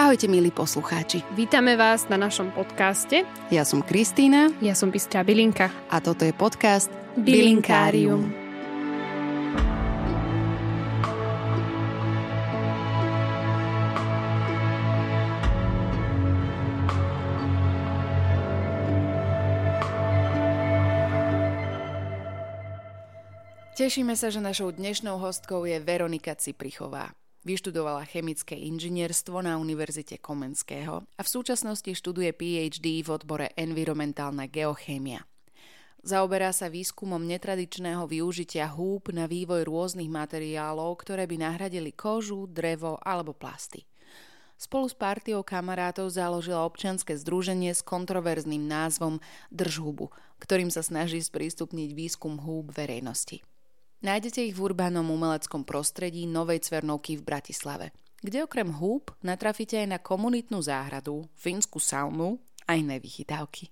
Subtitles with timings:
[0.00, 1.20] Ahojte milí poslucháči.
[1.36, 3.20] Vítame vás na našom podcaste.
[3.52, 4.48] Ja som Kristýna.
[4.64, 5.68] Ja som Bystrá Bilinka.
[5.92, 6.88] A toto je podcast
[7.20, 8.32] Bilinkárium.
[8.32, 8.48] Bilinkárium.
[23.76, 27.19] Tešíme sa, že našou dnešnou hostkou je Veronika Ciprichová.
[27.40, 35.24] Vyštudovala chemické inžinierstvo na Univerzite Komenského a v súčasnosti študuje PhD v odbore environmentálna geochémia.
[36.04, 43.00] Zaoberá sa výskumom netradičného využitia húb na vývoj rôznych materiálov, ktoré by nahradili kožu, drevo
[43.00, 43.88] alebo plasty.
[44.60, 49.16] Spolu s partiou kamarátov založila občianske združenie s kontroverzným názvom
[49.48, 50.12] Držhubu,
[50.44, 53.40] ktorým sa snaží sprístupniť výskum húb verejnosti.
[54.00, 57.92] Nájdete ich v urbanom umeleckom prostredí Novej Cvernovky v Bratislave,
[58.24, 63.68] kde okrem húb natrafíte aj na komunitnú záhradu, fínsku saunu a iné vychytávky.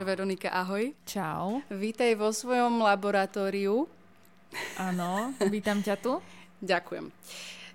[0.00, 0.96] Veronika, ahoj.
[1.04, 1.60] Čau.
[1.68, 3.84] Vítaj vo svojom laboratóriu.
[4.80, 6.16] Áno, vítam ťa tu.
[6.64, 7.12] Ďakujem.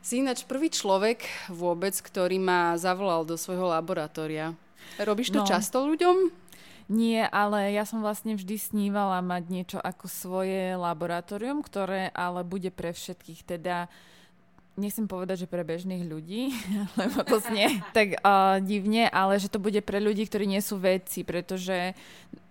[0.01, 4.57] Si ináč prvý človek vôbec, ktorý ma zavolal do svojho laboratória.
[5.01, 5.47] Robíš to no.
[5.47, 6.45] často ľuďom?
[6.85, 12.69] Nie, ale ja som vlastne vždy snívala mať niečo ako svoje laboratórium, ktoré ale bude
[12.69, 13.89] pre všetkých, teda
[14.75, 16.51] nechcem povedať, že pre bežných ľudí,
[16.99, 20.77] lebo to znie tak uh, divne, ale že to bude pre ľudí, ktorí nie sú
[20.77, 21.95] vedci, pretože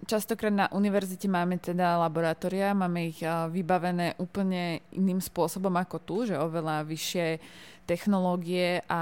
[0.08, 6.16] častokrát na univerzite máme teda laboratória, máme ich uh, vybavené úplne iným spôsobom ako tu,
[6.26, 7.26] že oveľa vyššie
[7.84, 9.00] technológie a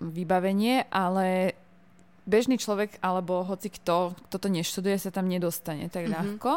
[0.00, 1.52] vybavenie, ale
[2.24, 6.16] bežný človek alebo hoci kto, kto to neštuduje, sa tam nedostane tak mm-hmm.
[6.40, 6.52] ľahko.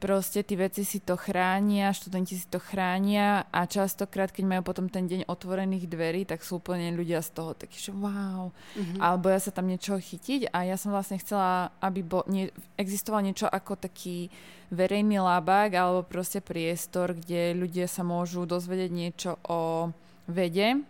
[0.00, 4.88] Proste tí veci si to chránia, študenti si to chránia a častokrát, keď majú potom
[4.88, 8.96] ten deň otvorených dverí, tak sú úplne ľudia z toho takí, že wow, mm-hmm.
[8.96, 12.48] alebo ja sa tam niečo chytiť a ja som vlastne chcela, aby bo, nie,
[12.80, 14.32] existoval niečo ako taký
[14.72, 19.92] verejný labák alebo proste priestor, kde ľudia sa môžu dozvedieť niečo o
[20.24, 20.80] vede,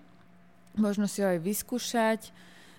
[0.79, 2.31] možno si ho aj vyskúšať,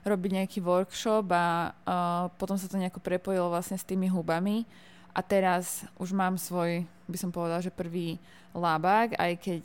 [0.02, 4.66] robiť nejaký workshop a uh, potom sa to nejako prepojilo vlastne s tými hubami.
[5.12, 8.16] A teraz už mám svoj, by som povedala, že prvý
[8.56, 9.64] labák, aj keď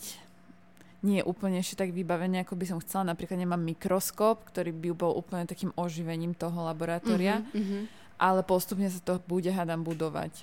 [1.06, 3.14] nie je úplne ešte tak vybavený, ako by som chcela.
[3.14, 7.82] Napríklad nemám mikroskop, ktorý by bol úplne takým oživením toho laboratória, mm-hmm.
[8.18, 10.42] ale postupne sa to bude, hádam, budovať.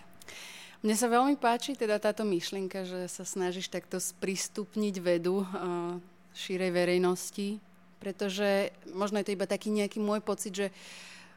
[0.83, 5.95] Mne sa veľmi páči teda táto myšlienka, že sa snažíš takto sprístupniť vedu uh,
[6.35, 7.59] šírej verejnosti,
[8.03, 10.67] pretože možno je to iba taký nejaký môj pocit, že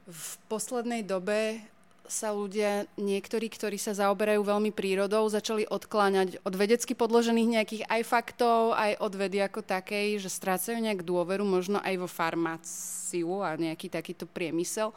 [0.02, 1.62] v poslednej dobe
[2.06, 8.02] sa ľudia, niektorí, ktorí sa zaoberajú veľmi prírodou, začali odkláňať od vedecky podložených nejakých aj
[8.06, 13.58] faktov, aj od vedy ako takej, že strácajú nejak dôveru možno aj vo farmáciu a
[13.58, 14.94] nejaký takýto priemysel.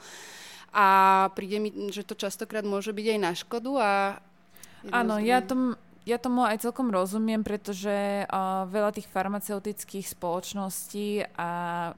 [0.69, 3.91] A príde mi, že to častokrát môže byť aj na škodu a
[4.95, 5.75] Áno, ja tom,
[6.09, 11.49] ja tomu aj celkom rozumiem, pretože uh, veľa tých farmaceutických spoločností a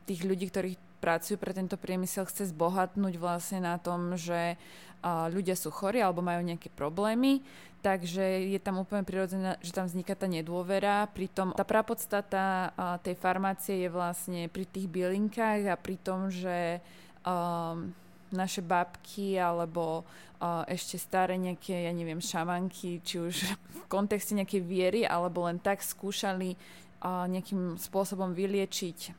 [0.03, 4.59] tých ľudí, ktorí pracujú pre tento priemysel, chce zbohatnúť vlastne na tom, že
[5.01, 7.39] uh, ľudia sú chorí alebo majú nejaké problémy,
[7.79, 11.07] takže je tam úplne prirodzené, že tam vzniká tá nedôvera.
[11.09, 16.83] Pritom tá prapodstata uh, tej farmácie je vlastne pri tých bylinkách a pri tom, že
[17.23, 17.95] um,
[18.33, 20.03] naše babky alebo
[20.41, 23.35] uh, ešte staré nejaké, ja neviem, šamanky, či už
[23.79, 29.13] v kontexte nejakej viery, alebo len tak skúšali uh, nejakým spôsobom vyliečiť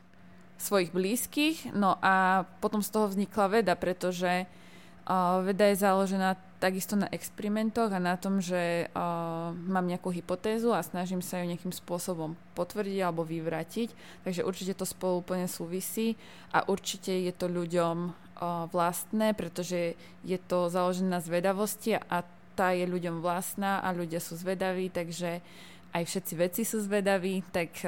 [0.57, 1.75] svojich blízkych.
[1.75, 7.91] No a potom z toho vznikla veda, pretože uh, veda je založená takisto na experimentoch
[7.91, 13.03] a na tom, že uh, mám nejakú hypotézu a snažím sa ju nejakým spôsobom potvrdiť
[13.03, 13.91] alebo vyvratiť.
[14.23, 16.15] Takže určite to spolu úplne súvisí
[16.55, 19.95] a určite je to ľuďom vlastné, pretože
[20.25, 25.41] je to založené na zvedavosti a tá je ľuďom vlastná a ľudia sú zvedaví, takže
[25.93, 27.81] aj všetci veci sú zvedaví, tak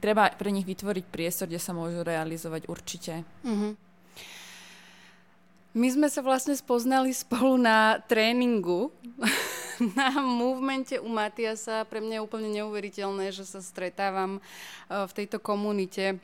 [0.00, 3.24] treba pre nich vytvoriť priestor, kde sa môžu realizovať určite.
[3.44, 3.72] Mm-hmm.
[5.78, 8.90] My sme sa vlastne spoznali spolu na tréningu,
[9.98, 11.86] na movemente u Matiasa.
[11.86, 14.40] Pre mňa je úplne neuveriteľné, že sa stretávam
[14.88, 16.18] v tejto komunite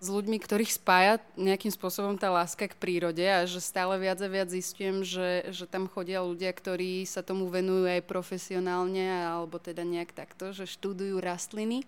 [0.00, 4.32] s ľuďmi, ktorých spája nejakým spôsobom tá láska k prírode a že stále viac a
[4.32, 9.84] viac zistujem, že, že tam chodia ľudia, ktorí sa tomu venujú aj profesionálne alebo teda
[9.84, 11.84] nejak takto, že študujú rastliny.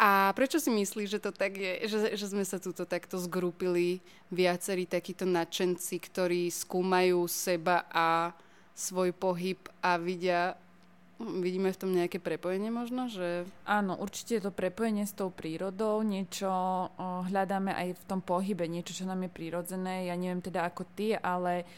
[0.00, 4.00] A prečo si myslíš, že to tak je, že, že sme sa tuto takto zgrupili
[4.32, 8.32] viacerí takíto nadšenci, ktorí skúmajú seba a
[8.72, 10.56] svoj pohyb a vidia
[11.20, 13.04] Vidíme v tom nejaké prepojenie možno?
[13.12, 13.44] Že...
[13.68, 16.88] Áno, určite je to prepojenie s tou prírodou, niečo o,
[17.28, 20.08] hľadáme aj v tom pohybe, niečo, čo nám je prírodzené.
[20.08, 21.68] Ja neviem teda ako ty, ale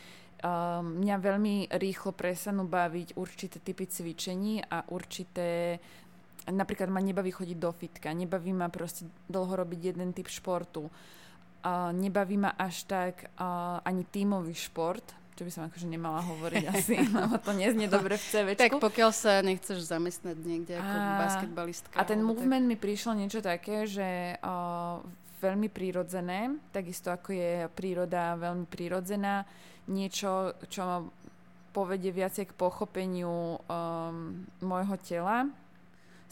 [0.47, 5.83] um, mňa veľmi rýchlo prestanú baviť určité typy cvičení a určité
[6.47, 10.87] napríklad ma nebaví chodiť do fitka, nebaví ma proste dlho robiť jeden typ športu.
[10.87, 15.03] Uh, nebaví ma až tak uh, ani tímový šport,
[15.33, 16.95] čo by som akože nemala hovoriť asi,
[17.25, 18.61] lebo to neznie dobre v CVčku.
[18.61, 21.97] Tak pokiaľ sa nechceš zamestnať niekde ako a, basketbalistka.
[21.97, 22.71] A ten movement tak...
[22.71, 25.01] mi prišlo niečo také, že uh,
[25.43, 29.49] veľmi prírodzené, takisto ako je príroda veľmi prírodzená,
[29.91, 30.99] niečo, čo ma
[31.73, 35.49] povedie viacej k pochopeniu um, môjho tela,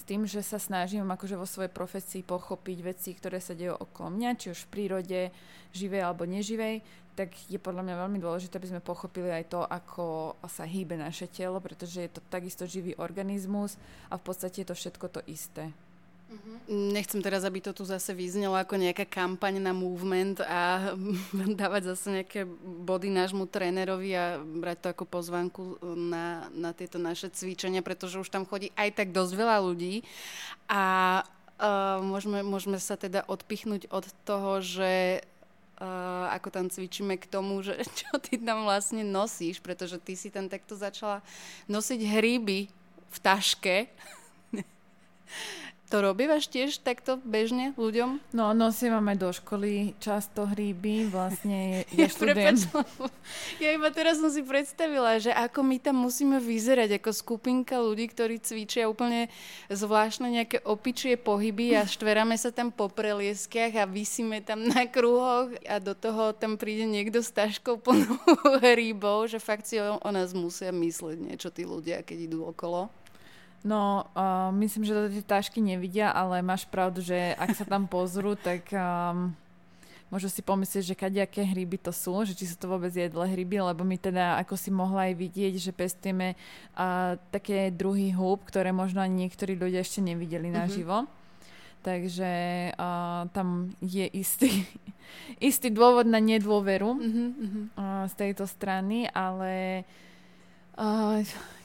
[0.01, 4.17] s tým, že sa snažím akože vo svojej profesii pochopiť veci, ktoré sa dejú okolo
[4.17, 5.21] mňa, či už v prírode,
[5.77, 6.81] živej alebo neživej,
[7.17, 11.27] tak je podľa mňa veľmi dôležité, aby sme pochopili aj to, ako sa hýbe naše
[11.29, 13.77] telo, pretože je to takisto živý organizmus
[14.09, 15.69] a v podstate je to všetko to isté.
[16.31, 16.57] Mm-hmm.
[16.95, 20.95] Nechcem teraz, aby to tu zase vyznelo ako nejaká kampaň na movement a
[21.61, 22.47] dávať zase nejaké
[22.87, 28.31] body nášmu trénerovi a brať to ako pozvanku na, na tieto naše cvičenia, pretože už
[28.31, 30.07] tam chodí aj tak dosť veľa ľudí
[30.71, 30.83] a
[31.27, 35.27] uh, môžeme, môžeme sa teda odpichnúť od toho, že
[35.81, 40.29] uh, ako tam cvičíme k tomu, že čo ty tam vlastne nosíš, pretože ty si
[40.29, 41.25] tam takto začala
[41.67, 42.69] nosiť hríby
[43.11, 43.89] v taške.
[45.91, 48.23] To robívaš tiež takto bežne ľuďom?
[48.31, 52.63] No, aj do školy často hríby, vlastne ja, ja študujem.
[53.65, 58.07] ja iba teraz som si predstavila, že ako my tam musíme vyzerať ako skupinka ľudí,
[58.07, 59.35] ktorí cvičia úplne
[59.67, 65.51] zvláštne nejaké opičie pohyby a štveráme sa tam po prelieskiach a vysíme tam na kruhoch
[65.67, 68.15] a do toho tam príde niekto s taškou plnou
[68.63, 73.00] hríbov, že fakt si o, o nás musia mysleť niečo tí ľudia, keď idú okolo.
[73.61, 77.85] No, uh, myslím, že to tie tašky nevidia, ale máš pravdu, že ak sa tam
[77.85, 79.37] pozrú, tak um,
[80.09, 83.61] môžu si pomyslieť, že kadejaké hryby to sú, že či sú to vôbec jedle hryby,
[83.61, 86.41] lebo my teda, ako si mohla aj vidieť, že pestujeme
[86.73, 90.61] uh, také druhy húb, ktoré možno ani niektorí ľudia ešte nevideli mm-hmm.
[90.65, 91.05] naživo.
[91.85, 92.33] Takže
[92.81, 94.65] uh, tam je istý,
[95.53, 97.29] istý dôvod na nedôveru mm-hmm.
[97.77, 100.09] uh, z tejto strany, ale Uh,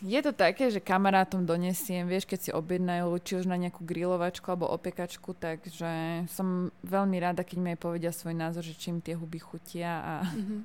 [0.04, 4.44] je to také, že kamarátom donesiem, vieš, keď si objednajú či už na nejakú grilovačku
[4.52, 9.16] alebo opekačku, takže som veľmi rada, keď mi aj povedia svoj názor, že čím tie
[9.16, 10.13] huby chutia a...
[10.25, 10.62] Mm-hmm.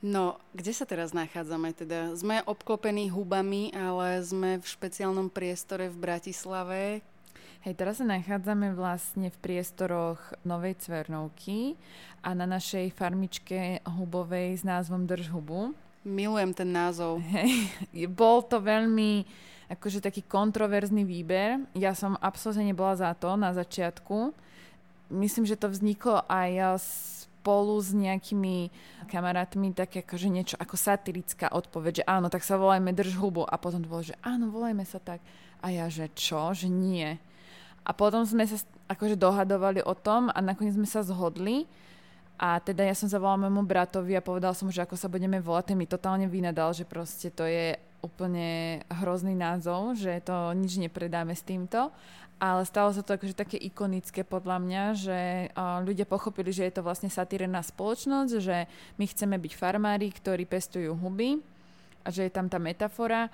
[0.00, 1.76] No, kde sa teraz nachádzame?
[1.76, 7.04] Teda sme obklopení hubami, ale sme v špeciálnom priestore v Bratislave.
[7.60, 10.16] Hej, teraz sa nachádzame vlastne v priestoroch
[10.48, 11.76] Novej Cvernovky
[12.24, 15.76] a na našej farmičke hubovej s názvom Drž hubu.
[16.00, 17.20] Milujem ten názov.
[17.36, 17.68] Hej,
[18.08, 19.28] bol to veľmi
[19.68, 21.60] akože taký kontroverzný výber.
[21.76, 24.32] Ja som absolútne nebola za to na začiatku.
[25.12, 28.72] Myslím, že to vzniklo aj spolu s nejakými
[29.12, 33.60] kamarátmi tak akože niečo ako satirická odpoveď, že áno, tak sa volajme drž hubu a
[33.60, 35.20] potom to bolo, že áno, volajme sa tak.
[35.60, 36.52] A ja, že čo?
[36.56, 37.20] Že nie.
[37.84, 38.56] A potom sme sa
[38.88, 41.68] akože dohadovali o tom a nakoniec sme sa zhodli
[42.40, 45.70] a teda ja som zavolala môjmu bratovi a povedal som, že ako sa budeme volať,
[45.70, 51.36] ten mi totálne vynadal, že proste to je úplne hrozný názov, že to nič nepredáme
[51.36, 51.92] s týmto.
[52.40, 55.20] Ale stalo sa to akože také ikonické podľa mňa, že
[55.84, 58.64] ľudia pochopili, že je to vlastne satírená spoločnosť, že
[58.96, 61.44] my chceme byť farmári, ktorí pestujú huby
[62.00, 63.28] a že je tam tá metafora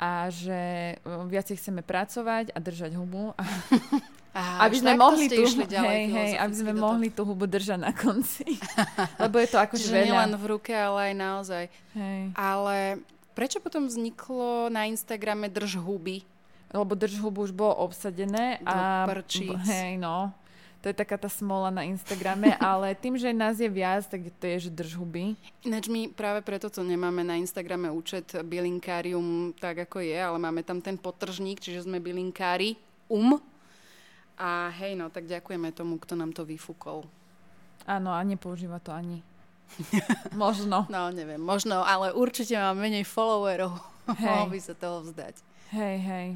[0.00, 3.36] a že uh, viacej chceme pracovať a držať hubu.
[3.36, 3.44] A
[4.36, 8.60] Aha, aby sme mohli tú, hej, hej, aby sme mohli tú hubu držať na konci.
[9.22, 10.04] Lebo je to akože veľa.
[10.04, 11.64] nielen v ruke, ale aj naozaj.
[11.96, 12.20] Hej.
[12.36, 13.00] Ale
[13.32, 16.20] prečo potom vzniklo na Instagrame drž huby?
[16.68, 18.60] Lebo drž hubu už bolo obsadené.
[18.60, 19.56] Do a, prčíc.
[19.64, 20.36] Hej, no.
[20.84, 24.44] To je taká tá smola na Instagrame, ale tým, že nás je viac, tak to
[24.44, 25.32] je, že drž huby.
[25.64, 30.60] Ináč my práve preto to nemáme na Instagrame účet Bilinkárium tak, ako je, ale máme
[30.60, 32.76] tam ten potržník, čiže sme Bilinkári
[33.08, 33.40] um,
[34.36, 37.08] a hej, no, tak ďakujeme tomu, kto nám to vyfúkol.
[37.88, 39.24] Áno, a nepoužíva to ani.
[40.36, 40.86] možno.
[40.86, 43.74] No, neviem, možno, ale určite mám menej followerov.
[44.22, 45.34] Mohol by sa toho vzdať.
[45.74, 46.28] Hej, hej.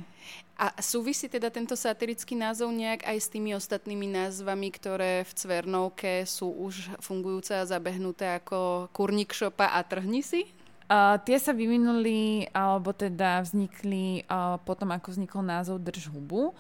[0.61, 6.28] A súvisí teda tento satirický názov nejak aj s tými ostatnými názvami, ktoré v Cvernovke
[6.28, 10.45] sú už fungujúce a zabehnuté ako Kurník šopa a Trhni si?
[10.90, 16.52] Uh, tie sa vyvinuli, alebo teda vznikli uh, potom, ako vznikol názov Drž hubu.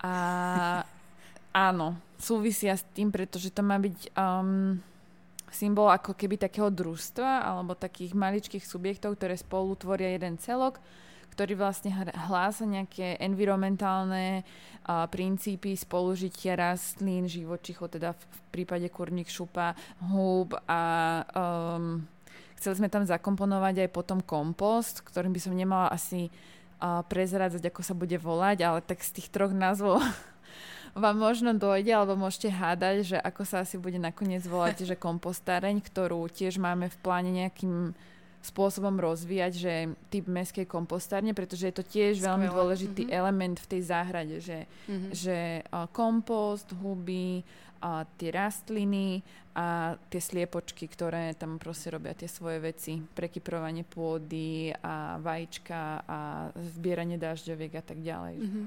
[0.00, 0.14] A
[1.52, 4.80] áno, súvisia s tým, pretože to má byť um,
[5.52, 10.78] symbol ako keby takého družstva alebo takých maličkých subjektov, ktoré spolu tvoria jeden celok,
[11.34, 11.90] ktorý vlastne
[12.30, 14.42] hlása nejaké environmentálne
[14.86, 19.74] a, princípy spolužitia rastlín, živočichov, teda v, v prípade kurník šupa,
[20.10, 20.82] húb a
[21.34, 22.02] um,
[22.58, 27.82] chceli sme tam zakomponovať aj potom kompost, ktorým by som nemala asi uh, prezrádzať, ako
[27.84, 30.00] sa bude volať, ale tak z tých troch názvov
[31.02, 35.84] vám možno dojde, alebo môžete hádať, že ako sa asi bude nakoniec volať, že kompostáreň,
[35.84, 37.92] ktorú tiež máme v pláne nejakým
[38.40, 39.72] spôsobom rozvíjať, že
[40.08, 42.26] typ mestskej kompostárne, pretože je to tiež Skvelé.
[42.32, 43.20] veľmi dôležitý mm-hmm.
[43.20, 45.12] element v tej záhrade, že, mm-hmm.
[45.12, 47.44] že uh, kompost, huby,
[47.84, 49.20] uh, tie rastliny
[49.52, 56.18] a tie sliepočky, ktoré tam proste robia tie svoje veci, prekyprovanie pôdy a vajíčka a
[56.56, 58.36] zbieranie dažďoviek a tak ďalej.
[58.40, 58.64] Mm-hmm.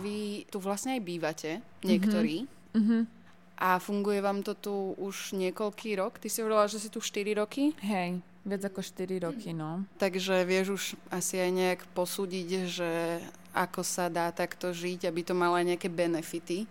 [0.00, 1.50] Vy tu vlastne aj bývate,
[1.84, 2.44] niektorí.
[2.76, 3.19] Mm-hmm.
[3.60, 6.16] A funguje vám to tu už niekoľký rok?
[6.16, 7.76] Ty si hovorila, že si tu 4 roky?
[7.84, 9.84] Hej, viac ako 4 roky, no.
[10.00, 13.20] Takže vieš už asi aj nejak posúdiť, že
[13.52, 16.64] ako sa dá takto žiť, aby to malo aj nejaké benefity.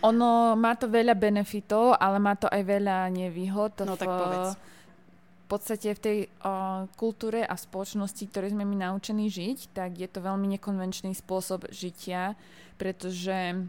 [0.00, 3.76] Ono má to veľa benefitov, ale má to aj veľa nevýhod.
[3.84, 4.48] No v, tak povedz.
[5.44, 10.06] V podstate v tej uh, kultúre a spoločnosti, ktoré sme my naučení žiť, tak je
[10.06, 12.38] to veľmi nekonvenčný spôsob žitia,
[12.78, 13.66] pretože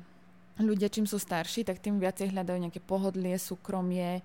[0.60, 4.20] ľudia, čím sú starší, tak tým viacej hľadajú nejaké pohodlie, súkromie,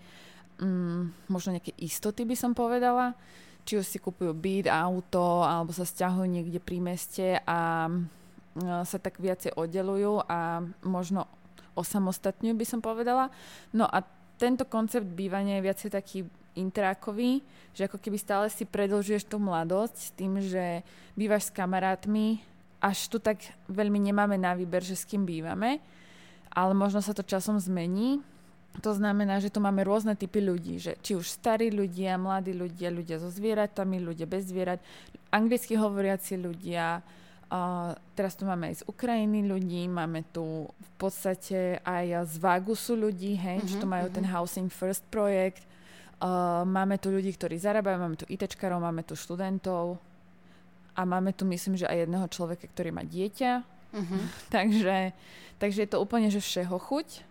[0.58, 3.14] mm, možno nejaké istoty by som povedala.
[3.66, 8.98] Či už si kupujú byt, auto, alebo sa stiahujú niekde pri meste a mm, sa
[8.98, 11.26] tak viacej oddelujú a možno
[11.76, 13.28] osamostatňujú by som povedala.
[13.74, 14.02] No a
[14.40, 16.18] tento koncept bývania je viacej taký
[16.56, 17.44] intrákový,
[17.76, 20.80] že ako keby stále si predlžuješ tú mladosť tým, že
[21.12, 22.40] bývaš s kamarátmi,
[22.80, 25.80] až tu tak veľmi nemáme na výber, že s kým bývame
[26.56, 28.24] ale možno sa to časom zmení.
[28.80, 32.88] To znamená, že tu máme rôzne typy ľudí, že či už starí ľudia, mladí ľudia,
[32.88, 34.80] ľudia so zvieratami, ľudia bez zvierat,
[35.28, 37.00] anglicky hovoriaci ľudia,
[37.48, 42.96] uh, teraz tu máme aj z Ukrajiny ľudí, máme tu v podstate aj z Vagusu
[43.00, 44.16] ľudí, hej, uh-huh, čo tu majú uh-huh.
[44.20, 45.64] ten Housing First projekt,
[46.20, 49.96] uh, máme tu ľudí, ktorí zarábajú, máme tu ITčkarov, máme tu študentov
[50.96, 54.20] a máme tu myslím, že aj jedného človeka, ktorý má dieťa, uh-huh.
[54.54, 55.16] takže
[55.58, 57.24] Takže je to úplne, že všeho chuť.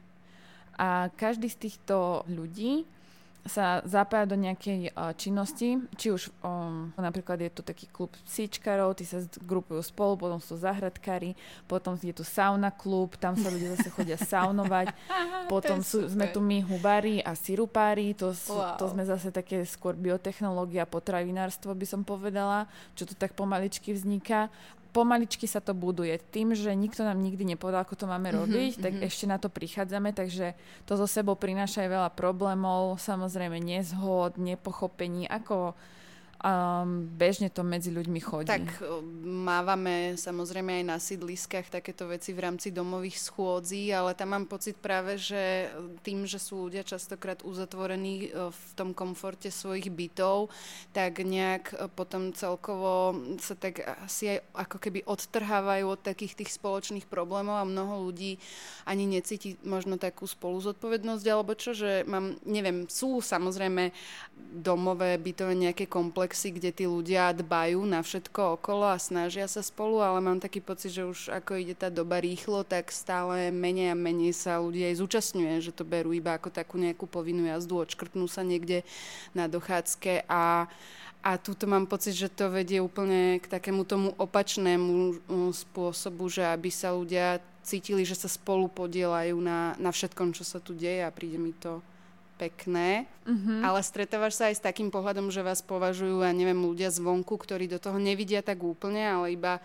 [0.75, 2.84] A každý z týchto ľudí
[3.45, 8.98] sa zapája do nejakej uh, činnosti, či už um, napríklad je tu taký klub psíčkarov,
[8.98, 11.38] tí sa grupujú spolu, potom sú zahradkári,
[11.69, 14.98] potom je tu sauna klub, tam sa ľudia zase chodia saunovať,
[15.45, 18.81] potom sú, sme tu my hubári a sirupári, to, wow.
[18.81, 22.65] to sme zase také skôr biotechnológia, potravinárstvo by som povedala,
[22.98, 24.50] čo tu tak pomaličky vzniká
[24.95, 26.15] pomaličky sa to buduje.
[26.31, 29.07] Tým, že nikto nám nikdy nepovedal, ako to máme mhm, robiť, mm-hmm, tak mm-hmm.
[29.11, 30.55] ešte na to prichádzame, takže
[30.87, 35.75] to zo sebou prináša aj veľa problémov, samozrejme nezhod, nepochopení, ako
[36.41, 38.49] um, bežne to medzi ľuďmi chodí.
[38.49, 38.81] Tak
[39.25, 44.79] mávame samozrejme aj na sídliskách takéto veci v rámci domových schôdzí, ale tam mám pocit
[44.79, 45.69] práve, že
[46.01, 50.49] tým, že sú ľudia častokrát uzatvorení v tom komforte svojich bytov,
[50.95, 57.07] tak nejak potom celkovo sa tak asi aj ako keby odtrhávajú od takých tých spoločných
[57.09, 58.37] problémov a mnoho ľudí
[58.85, 63.91] ani necíti možno takú spolu zodpovednosť alebo čo, že mám, neviem, sú samozrejme
[64.35, 69.62] domové bytové nejaké komplexy, praxi, kde tí ľudia dbajú na všetko okolo a snažia sa
[69.62, 73.94] spolu, ale mám taký pocit, že už ako ide tá doba rýchlo, tak stále menej
[73.94, 77.77] a menej sa ľudia aj zúčastňuje, že to berú iba ako takú nejakú povinnú jazdu,
[77.77, 78.82] odškrtnú sa niekde
[79.38, 80.65] na dochádzke a
[81.25, 85.22] a tuto mám pocit, že to vedie úplne k takému tomu opačnému
[85.53, 90.58] spôsobu, že aby sa ľudia cítili, že sa spolu podielajú na, na všetkom, čo sa
[90.58, 91.82] tu deje a príde mi to
[92.35, 93.63] pekné, mm-hmm.
[93.63, 97.71] ale stretávaš sa aj s takým pohľadom, že vás považujú, ja neviem, ľudia zvonku, ktorí
[97.71, 99.63] do toho nevidia tak úplne, ale iba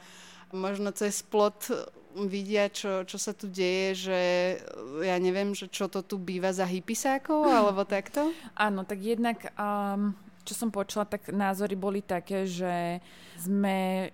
[0.54, 1.70] možno cez plot
[2.14, 4.20] vidia, čo, čo sa tu deje, že
[5.06, 8.34] ja neviem, že čo to tu býva za hypisákov, alebo takto?
[8.58, 12.98] Áno, tak jednak, um, čo som počula, tak názory boli také, že
[13.38, 14.10] sme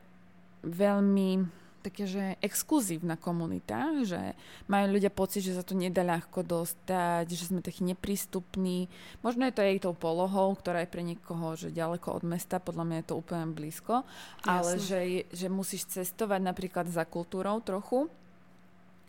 [0.64, 1.44] veľmi
[1.86, 4.34] také, že exkluzívna komunita, že
[4.66, 8.90] majú ľudia pocit, že sa tu nedá ľahko dostať, že sme takí neprístupní.
[9.22, 12.84] Možno je to aj tou polohou, ktorá je pre niekoho že ďaleko od mesta, podľa
[12.84, 14.50] mňa je to úplne blízko, Jasne.
[14.50, 15.00] ale že,
[15.30, 18.10] že musíš cestovať napríklad za kultúrou trochu,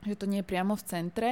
[0.05, 1.29] že to nie je priamo v centre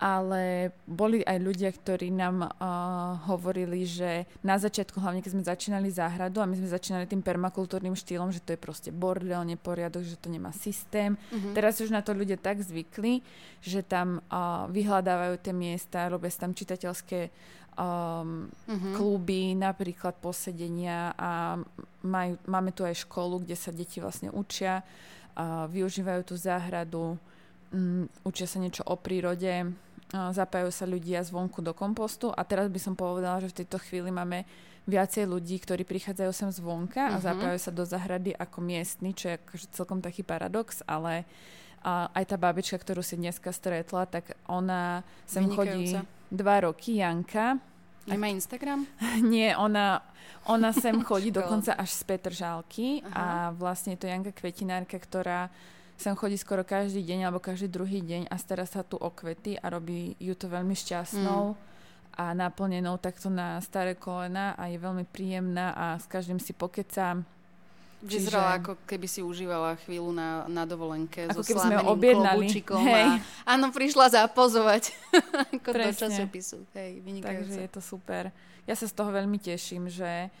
[0.00, 5.92] ale boli aj ľudia, ktorí nám uh, hovorili, že na začiatku, hlavne keď sme začínali
[5.92, 10.16] záhradu a my sme začínali tým permakultúrnym štýlom, že to je proste bordel, neporiadok, že
[10.16, 11.20] to nemá systém.
[11.28, 11.52] Uh-huh.
[11.52, 13.20] Teraz už na to ľudia tak zvykli,
[13.60, 17.28] že tam uh, vyhľadávajú tie miesta, robia tam čitateľské
[17.76, 18.96] um, uh-huh.
[18.96, 21.60] kluby, napríklad posedenia a
[22.08, 27.20] majú, máme tu aj školu, kde sa deti vlastne učia, uh, využívajú tú záhradu,
[27.76, 29.76] um, učia sa niečo o prírode,
[30.10, 34.10] zapájajú sa ľudia zvonku do kompostu a teraz by som povedala, že v tejto chvíli
[34.10, 34.42] máme
[34.88, 37.14] viacej ľudí, ktorí prichádzajú sem zvonka uh-huh.
[37.14, 37.24] a mhm.
[37.24, 41.24] zapájajú sa do zahrady ako miestni, čo je akože celkom taký paradox, ale
[41.80, 45.96] a aj tá babička, ktorú si dneska stretla, tak ona sem chodí
[46.28, 47.56] dva roky, Janka.
[48.04, 48.84] Nemá Instagram?
[49.32, 50.04] Nie, ona,
[50.44, 53.16] ona sem chodí dokonca až z Petržálky uh-huh.
[53.16, 53.24] a
[53.56, 55.48] vlastne je to Janka Kvetinárka, ktorá
[56.00, 59.60] sem chodí skoro každý deň alebo každý druhý deň a stará sa tu o kvety
[59.60, 61.54] a robí ju to veľmi šťastnou.
[61.54, 61.68] Mm
[62.20, 67.22] a naplnenou takto na staré kolena a je veľmi príjemná a s každým si pokeca.
[68.00, 68.60] Vyzerala Čiže...
[68.64, 72.46] ako keby si užívala chvíľu na, na dovolenke ako so keby sme objednali.
[72.64, 73.04] Hej.
[73.44, 74.96] A, áno, prišla zapozovať
[75.60, 75.84] ako Presne.
[75.84, 76.58] do časopisu.
[76.76, 78.32] Hej, Takže je to super.
[78.64, 80.32] Ja sa z toho veľmi teším, že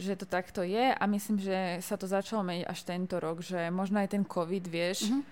[0.00, 3.68] že to takto je a myslím, že sa to začalo meniť až tento rok, že
[3.68, 5.22] možno aj ten COVID, vieš, mm-hmm.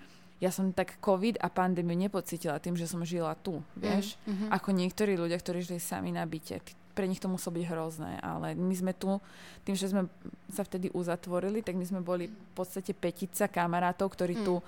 [0.41, 4.49] ja som tak COVID a pandémiu nepocítila tým, že som žila tu, vieš, mm-hmm.
[4.53, 6.61] ako niektorí ľudia, ktorí žili sami na byte.
[6.91, 9.17] Pre nich to muselo byť hrozné, ale my sme tu,
[9.63, 10.11] tým, že sme
[10.51, 14.43] sa vtedy uzatvorili, tak my sme boli v podstate petica kamarátov, ktorí mm.
[14.43, 14.59] tu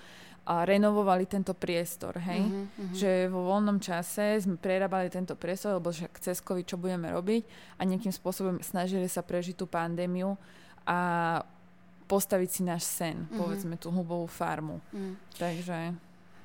[0.44, 2.44] a renovovali tento priestor, hej?
[2.44, 2.92] Uh-huh, uh-huh.
[2.92, 7.48] Že vo voľnom čase sme prerábali tento priestor, lebo však cez COVID čo budeme robiť
[7.80, 10.36] a nejakým spôsobom snažili sa prežiť tú pandémiu
[10.84, 11.40] a
[12.12, 13.40] postaviť si náš sen, uh-huh.
[13.40, 14.84] povedzme tú hubovú farmu.
[14.92, 15.16] Uh-huh.
[15.40, 15.96] Takže...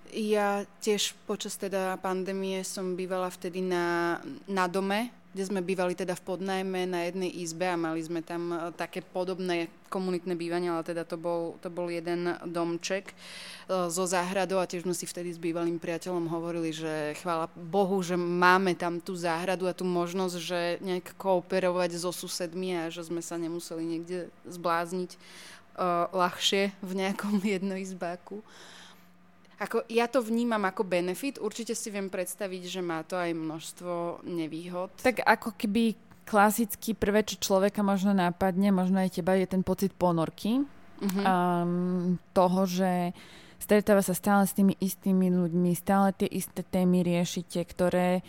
[0.09, 4.17] Ja tiež počas teda pandémie som bývala vtedy na,
[4.49, 8.50] na dome, kde sme bývali teda v podnajme na jednej izbe a mali sme tam
[8.50, 13.14] e, také podobné komunitné bývanie, ale teda to bol, to bol jeden domček
[13.68, 18.16] zo záhradou a tiež sme si vtedy s bývalým priateľom hovorili, že chvála Bohu, že
[18.16, 23.21] máme tam tú záhradu a tú možnosť, že nejak kooperovať so susedmi a že sme
[23.21, 28.41] sa nemuseli niekde zblázniť uh, ľahšie v nejakom jednoizbáku.
[29.58, 34.23] Ako, ja to vnímam ako benefit, určite si viem predstaviť, že má to aj množstvo
[34.23, 34.94] nevýhod.
[35.02, 39.90] Tak ako keby klasicky prvé, čo človeka možno nápadne, možno aj teba, je ten pocit
[39.97, 40.62] ponorky.
[40.99, 41.23] Uh-huh.
[41.23, 43.14] Um, toho, že
[43.58, 48.23] stretáva sa stále s tými istými ľuďmi, stále tie isté témy riešite, ktoré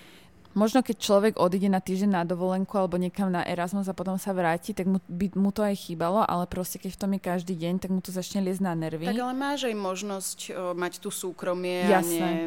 [0.58, 4.34] možno keď človek odíde na týždeň na dovolenku alebo niekam na Erasmus a potom sa
[4.34, 7.54] vráti, tak mu, by mu to aj chýbalo, ale proste keď v tom je každý
[7.54, 9.06] deň, tak mu to začne liesť na nervy.
[9.06, 12.18] Tak ale máš aj možnosť o, mať tu súkromie Jasné.
[12.18, 12.38] a ne,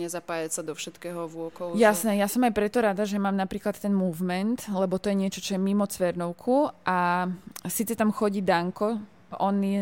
[0.00, 1.76] nezapájať sa do všetkého vôkol.
[1.76, 5.40] Jasné, ja som aj preto rada, že mám napríklad ten movement, lebo to je niečo,
[5.44, 7.28] čo je mimo Cvernovku a
[7.68, 8.96] síce tam chodí Danko,
[9.40, 9.80] on je,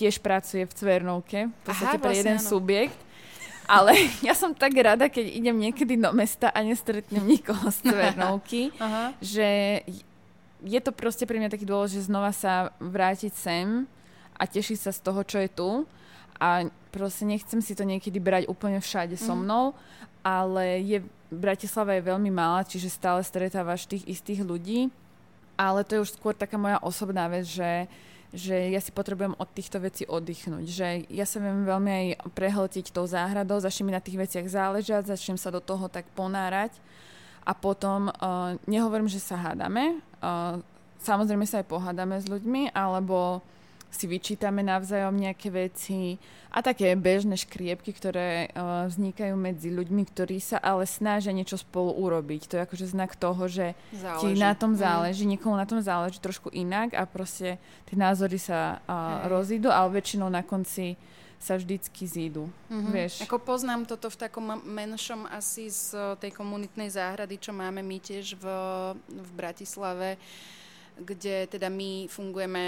[0.00, 2.48] tiež pracuje v Cvernovke, v podstate Aha, pre vlastne jeden áno.
[2.48, 3.07] subjekt
[3.68, 3.92] ale
[4.26, 8.72] ja som tak rada, keď idem niekedy do mesta a nestretnem nikoho z Cvernovky,
[9.20, 9.80] že
[10.64, 13.86] je to proste pre mňa taký dôvod, že znova sa vrátiť sem
[14.34, 15.70] a tešiť sa z toho, čo je tu.
[16.38, 19.40] A proste nechcem si to niekedy brať úplne všade so mhm.
[19.44, 19.64] mnou,
[20.24, 24.88] ale je, Bratislava je veľmi malá, čiže stále stretávaš tých istých ľudí.
[25.58, 27.90] Ale to je už skôr taká moja osobná vec, že
[28.32, 30.66] že ja si potrebujem od týchto vecí oddychnúť.
[30.68, 35.08] Že ja sa viem veľmi aj prehltiť tou záhradou, začnem mi na tých veciach záležať,
[35.08, 36.76] začnem sa do toho tak ponárať
[37.48, 40.04] a potom uh, nehovorím, že sa hádame.
[40.20, 40.60] Uh,
[41.00, 43.40] samozrejme sa aj pohádame s ľuďmi, alebo
[43.88, 46.20] si vyčítame navzájom nejaké veci
[46.52, 51.96] a také bežné škriepky, ktoré uh, vznikajú medzi ľuďmi, ktorí sa ale snažia niečo spolu
[51.96, 52.52] urobiť.
[52.52, 54.20] To je akože znak toho, že záleží.
[54.20, 54.80] ti na tom mhm.
[54.80, 55.30] záleží, mm.
[55.36, 57.56] niekomu na tom záleží trošku inak a proste
[57.88, 61.00] tie názory sa uh, rozídu, ale väčšinou na konci
[61.38, 62.50] sa vždycky zídu.
[62.66, 62.90] Mm-hmm.
[62.90, 63.12] Vieš.
[63.22, 68.34] Ako poznám toto v takom menšom asi z tej komunitnej záhrady, čo máme my tiež
[68.34, 68.44] v,
[69.06, 70.18] v Bratislave
[70.98, 72.62] kde teda my fungujeme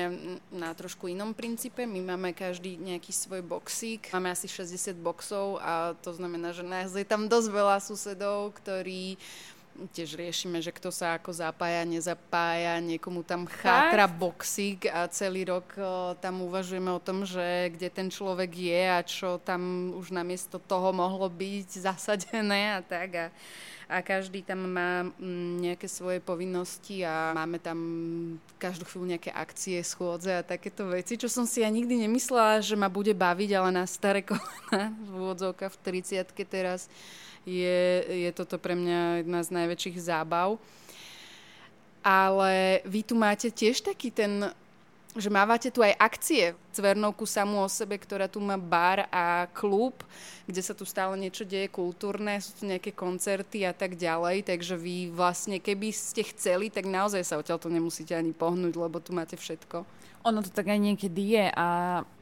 [0.55, 1.83] na trošku inom princípe.
[1.87, 4.11] My máme každý nejaký svoj boxík.
[4.15, 9.19] Máme asi 60 boxov a to znamená, že nás je tam dosť veľa susedov, ktorí
[9.97, 15.73] tiež riešime, že kto sa ako zapája, nezapája, niekomu tam chátra boxík a celý rok
[15.79, 20.61] o, tam uvažujeme o tom, že kde ten človek je a čo tam už namiesto
[20.61, 23.11] toho mohlo byť zasadené a tak.
[23.17, 23.27] A,
[23.91, 27.79] a každý tam má mm, nejaké svoje povinnosti a máme tam
[28.63, 32.79] každú chvíľu nejaké akcie, schôdze a takéto veci, čo som si ja nikdy nemyslela, že
[32.79, 36.87] ma bude baviť, ale na staré kolena v úvodzovkách v 30 teraz
[37.43, 40.63] je, je toto pre mňa jedna z najväčších zábav.
[42.01, 44.55] Ale vy tu máte tiež taký ten
[45.19, 50.07] že mávate tu aj akcie Cvernovku samú o sebe, ktorá tu má bar a klub,
[50.47, 54.79] kde sa tu stále niečo deje kultúrne, sú tu nejaké koncerty a tak ďalej, takže
[54.79, 59.11] vy vlastne, keby ste chceli, tak naozaj sa odtiaľ to nemusíte ani pohnúť, lebo tu
[59.11, 59.83] máte všetko.
[60.31, 61.69] Ono to tak aj niekedy je a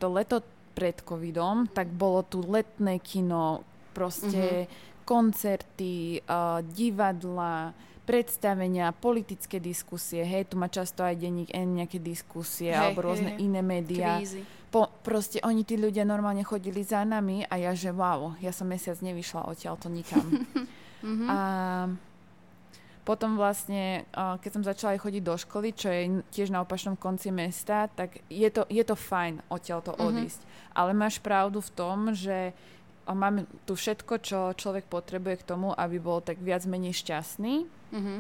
[0.01, 0.41] to leto
[0.73, 5.03] pred covidom, tak bolo tu letné kino, proste mm-hmm.
[5.03, 7.75] koncerty, uh, divadla,
[8.09, 13.37] predstavenia, politické diskusie, hej, tu má často aj denník N nejaké diskusie hej, alebo rôzne
[13.37, 14.17] hej, iné médiá.
[14.73, 18.65] Po, proste oni tí ľudia normálne chodili za nami a ja že wow, ja som
[18.65, 20.25] mesiac nevyšla odtiaľ to nikam.
[21.05, 21.29] mm-hmm.
[21.37, 21.39] A
[23.09, 27.33] potom vlastne, keď som začala aj chodiť do školy, čo je tiež na opačnom konci
[27.33, 30.09] mesta, tak je to, je to fajn odtiaľ to mm-hmm.
[30.13, 30.41] odísť.
[30.77, 32.53] Ale máš pravdu v tom, že
[33.13, 37.65] máme tu všetko, čo človek potrebuje k tomu, aby bol tak viac menej šťastný.
[37.93, 38.19] Mm-hmm.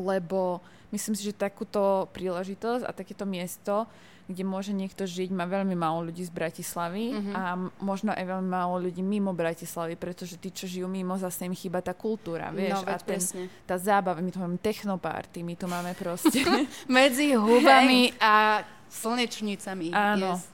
[0.00, 0.58] Lebo
[0.90, 3.86] myslím si, že takúto príležitosť a takéto miesto,
[4.24, 7.34] kde môže niekto žiť, má veľmi málo ľudí z Bratislavy mm-hmm.
[7.36, 7.42] a
[7.84, 11.84] možno aj veľmi málo ľudí mimo Bratislavy, pretože tí, čo žijú mimo, zase im chýba
[11.84, 13.20] tá kultúra, vieš, no, a ten,
[13.68, 16.40] tá zábava, my tu máme technopárty, my tu máme proste...
[16.88, 19.92] Medzi hubami a slnečnicami.
[19.92, 20.40] Áno.
[20.40, 20.53] Yes.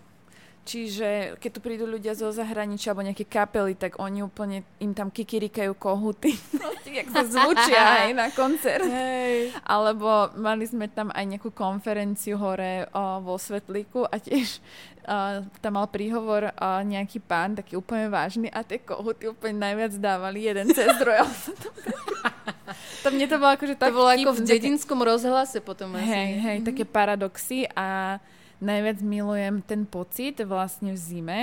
[0.71, 5.11] Čiže keď tu prídu ľudia zo zahraničia alebo nejaké kapely, tak oni úplne im tam
[5.11, 6.31] kikirikajú kohuty.
[7.03, 8.87] jak sa zvučia aj na koncert.
[8.87, 9.51] Hej.
[9.67, 14.63] Alebo mali sme tam aj nejakú konferenciu hore o, vo Svetlíku a tiež
[15.11, 19.99] o, tam mal príhovor o, nejaký pán, taký úplne vážny a tie kohuty úplne najviac
[19.99, 21.27] dávali jeden cez druhého.
[23.03, 25.99] to mne to bolo akože tak To bolo ako v dedinskom rozhlase potom.
[25.99, 26.07] Hej,
[26.39, 26.69] hej, mm-hmm.
[26.71, 28.23] také paradoxy a
[28.61, 31.39] najviac milujem ten pocit vlastne v zime,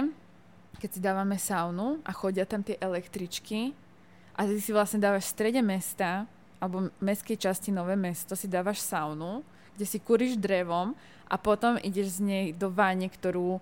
[0.78, 3.74] keď si dávame saunu a chodia tam tie električky
[4.38, 6.30] a ty si vlastne dávaš v strede mesta
[6.62, 9.42] alebo mestskej časti Nové mesto si dávaš saunu,
[9.78, 10.94] kde si kuríš drevom
[11.26, 13.62] a potom ideš z nej do váne, ktorú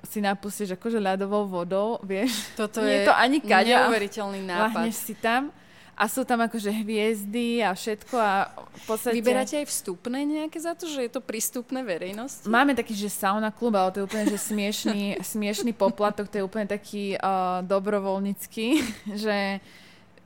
[0.00, 2.32] si napustíš akože ľadovou vodou, vieš.
[2.56, 3.84] Toto je, je to ani kaďa.
[3.84, 4.88] neuveriteľný nápad.
[4.88, 5.52] Lahneš si tam
[6.00, 9.12] a sú tam akože hviezdy a všetko a v podstate...
[9.20, 12.48] Vyberáte aj vstupné nejaké za to, že je to prístupné verejnosti?
[12.48, 16.46] Máme taký, že sauna klub, ale to je úplne že smiešný, smiešný poplatok, to je
[16.48, 18.66] úplne taký uh, dobrovoľnícky,
[19.28, 19.60] že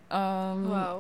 [0.06, 0.96] um, wow.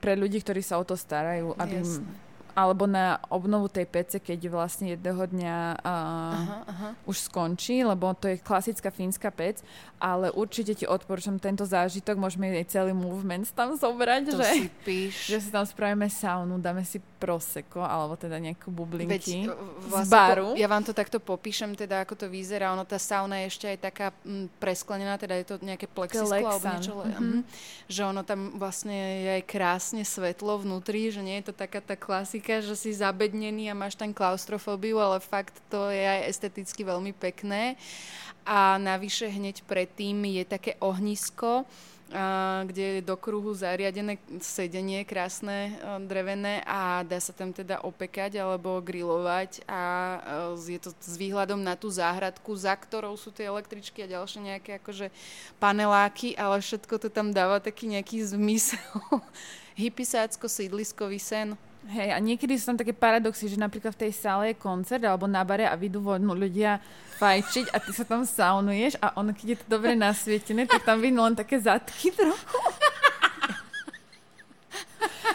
[0.00, 2.23] pre ľudí, ktorí sa o to starajú, aby Jasne
[2.54, 6.88] alebo na obnovu tej pece, keď vlastne jedného dňa uh, aha, aha.
[7.04, 9.60] už skončí, lebo to je klasická fínska pec,
[9.98, 14.62] ale určite ti odporúčam tento zážitok, môžeme aj celý movement tam zobrať, to že, si
[14.86, 15.14] píš.
[15.34, 20.08] že si tam spravíme saunu, dáme si proseko, alebo teda nejakú bublinky Veď, e, vlastne
[20.08, 20.48] z baru.
[20.52, 23.66] To, ja vám to takto popíšem, teda ako to vyzerá, ono tá sauna je ešte
[23.72, 27.40] aj taká m, presklenená, teda je to nejaké plexisklo alebo niečo, mm-hmm.
[27.88, 31.96] že ono tam vlastne je aj krásne svetlo vnútri, že nie je to taká tá
[31.96, 37.16] klasika že si zabednený a máš tam klaustrofóbiu, ale fakt to je aj esteticky veľmi
[37.16, 37.80] pekné.
[38.44, 41.64] A navyše hneď predtým je také ohnisko,
[42.64, 48.78] kde je do kruhu zariadené sedenie krásne drevené a dá sa tam teda opekať alebo
[48.84, 49.82] grilovať a
[50.54, 54.70] je to s výhľadom na tú záhradku, za ktorou sú tie električky a ďalšie nejaké
[54.78, 55.08] akože
[55.58, 58.78] paneláky, ale všetko to tam dáva taký nejaký zmysel.
[59.80, 61.58] Hypisácko-sídliskový sen.
[61.84, 65.28] Hej, a niekedy sú tam také paradoxy, že napríklad v tej sále je koncert alebo
[65.28, 66.80] na bare a vidú vodnú ľudia
[67.20, 71.04] fajčiť a ty sa tam saunuješ a ono, keď je to dobre nasvietené, tak tam
[71.04, 72.60] vidno len také zadky trochu.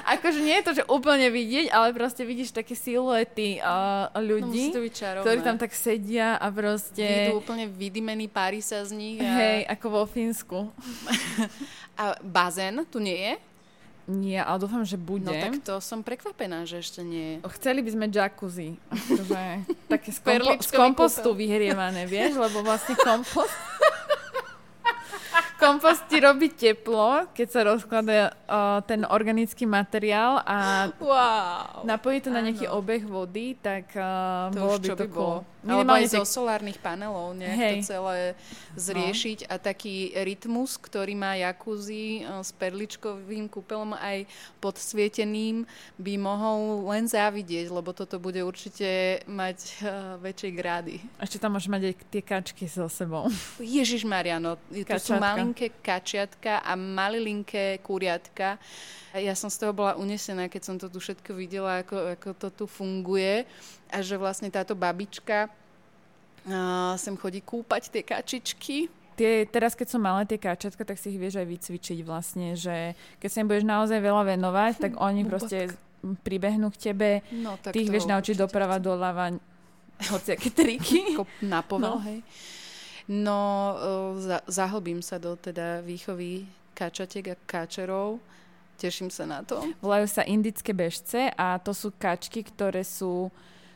[0.09, 5.21] akože nie je to, že úplne vidieť, ale proste vidíš také siluety uh, ľudí, no,
[5.21, 7.29] ktorí tam tak sedia a proste...
[7.29, 9.17] Vidú úplne vydymený páry sa z nich.
[9.21, 9.29] A...
[9.29, 10.59] Hej, ako vo Fínsku.
[12.01, 13.33] a bazén tu nie je?
[14.10, 15.30] Nie, ale dúfam, že bude.
[15.30, 17.38] No tak to som prekvapená, že ešte nie.
[17.45, 18.82] Chceli by sme jacuzzi.
[18.89, 19.41] Akože,
[19.93, 22.41] také z, kompo- z kompostu vyhrievané, vieš?
[22.41, 23.54] Lebo vlastne kompost...
[25.60, 32.32] kompost ti robí teplo, keď sa rozkladá uh, ten organický materiál a wow, napojí to
[32.32, 35.39] na nejaký obeh vody, tak uh, to bolo už by to by bolo.
[35.60, 37.76] Alebo aj zo solárnych panelov nejak Hej.
[37.84, 38.17] to celé
[38.80, 39.48] zriešiť no.
[39.52, 44.24] a taký rytmus, ktorý má jakúzi uh, s perličkovým kúpelom aj
[44.63, 45.67] podsvieteným,
[46.00, 50.95] by mohol len závidieť, lebo toto bude určite mať uh, väčšie grády.
[51.19, 53.28] Ešte tam môže mať aj tie kačky so sebou.
[53.60, 58.62] Ježiš Mariano, to sú malilinké kačiatka a malilinké kuriatka.
[59.17, 62.47] Ja som z toho bola unesená, keď som to tu všetko videla, ako, ako to
[62.53, 63.43] tu funguje
[63.89, 68.77] a že vlastne táto babička uh, sem chodí kúpať tie kačičky
[69.19, 72.95] tie, teraz keď som mala tie kačatka, tak si ich vieš aj vycvičiť vlastne, že
[73.19, 75.75] keď sa im budeš naozaj veľa venovať, tak oni proste
[76.23, 79.35] pribehnú k tebe, no, tak ty ich vieš naučiť doprava, doľava,
[80.07, 81.19] hociaké triky.
[81.43, 82.07] na povel, no.
[82.07, 82.23] hej.
[83.10, 83.74] No,
[84.22, 86.45] za, zahlbím sa do teda výchovy
[86.78, 88.22] kačatek a kačerov.
[88.80, 89.60] Teším sa na to.
[89.84, 93.28] Volajú sa indické bežce a to sú kačky, ktoré sú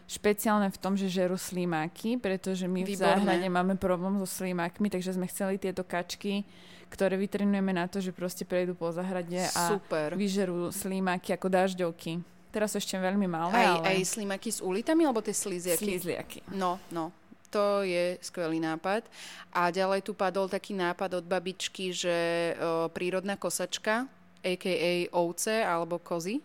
[0.08, 2.94] špeciálne v tom, že žerú slimáky, pretože my Výborné.
[2.94, 6.46] v záhrade máme problém so slimákmi, takže sme chceli tieto kačky,
[6.94, 10.14] ktoré vytrenujeme na to, že proste prejdú po záhrade a Super.
[10.14, 12.22] vyžerú slimáky ako dažďovky.
[12.54, 13.86] Teraz sú ešte veľmi malé, aj, ale...
[13.90, 15.82] Aj slimáky s ulitami, alebo tie slíziaky?
[15.82, 16.40] Slíziaky.
[16.54, 17.10] No, no.
[17.54, 19.06] To je skvelý nápad.
[19.54, 22.18] A ďalej tu padol taký nápad od babičky, že
[22.58, 24.10] o, prírodná kosačka,
[24.44, 25.08] a.k.a.
[25.14, 26.42] ovce alebo kozy,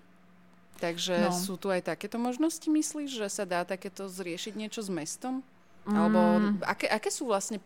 [0.79, 1.35] Takže no.
[1.35, 5.43] sú tu aj takéto možnosti, myslíš, že sa dá takéto zriešiť niečo s mestom?
[5.85, 5.95] Mm.
[5.95, 6.21] Alebo
[6.63, 7.59] aké, aké sú vlastne...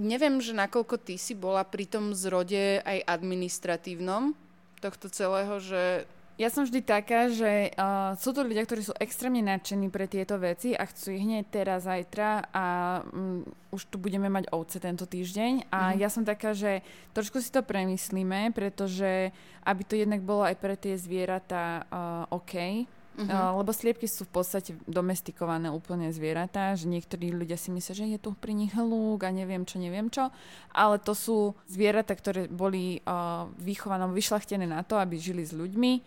[0.00, 4.32] Neviem, že nakoľko ty si bola pri tom zrode aj administratívnom
[4.80, 6.08] tohto celého, že
[6.40, 10.40] ja som vždy taká, že uh, sú to ľudia, ktorí sú extrémne nadšení pre tieto
[10.40, 12.64] veci a chcú ich hneď teraz, zajtra a
[13.12, 15.68] um, už tu budeme mať ovce tento týždeň.
[15.68, 15.96] A mm.
[16.00, 16.80] ja som taká, že
[17.12, 19.36] trošku si to premyslíme, pretože
[19.68, 23.60] aby to jednak bolo aj pre tie zvieratá uh, OK, Uh-huh.
[23.60, 28.22] lebo sliepky sú v podstate domestikované úplne zvieratá, že niektorí ľudia si myslia, že je
[28.22, 30.32] tu pri nich hlúk a neviem čo, neviem čo,
[30.72, 36.00] ale to sú zvieratá, ktoré boli uh, vychované, vyšlachtené na to, aby žili s ľuďmi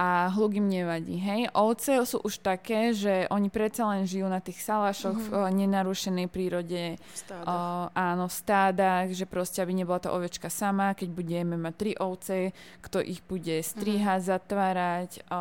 [0.00, 1.20] a hluk im nevadí.
[1.20, 1.52] Hej?
[1.52, 5.44] Ovce sú už také, že oni predsa len žijú na tých salašoch mm-hmm.
[5.44, 6.96] v nenarušenej prírode.
[6.96, 7.44] V stádach.
[7.44, 7.56] O,
[7.92, 12.56] áno, v stádach, že proste, aby nebola tá ovečka sama, keď budeme mať tri ovce,
[12.80, 14.32] kto ich bude strihať, mm-hmm.
[14.32, 15.10] zatvárať.
[15.28, 15.40] O,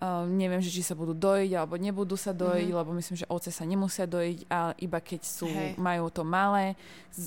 [0.00, 2.80] Uh, neviem, že či sa budú dojiť alebo nebudú sa dojiť, mm-hmm.
[2.80, 5.76] lebo myslím, že ovce sa nemusia dojiť, ale iba keď sú, hey.
[5.76, 6.72] majú to malé,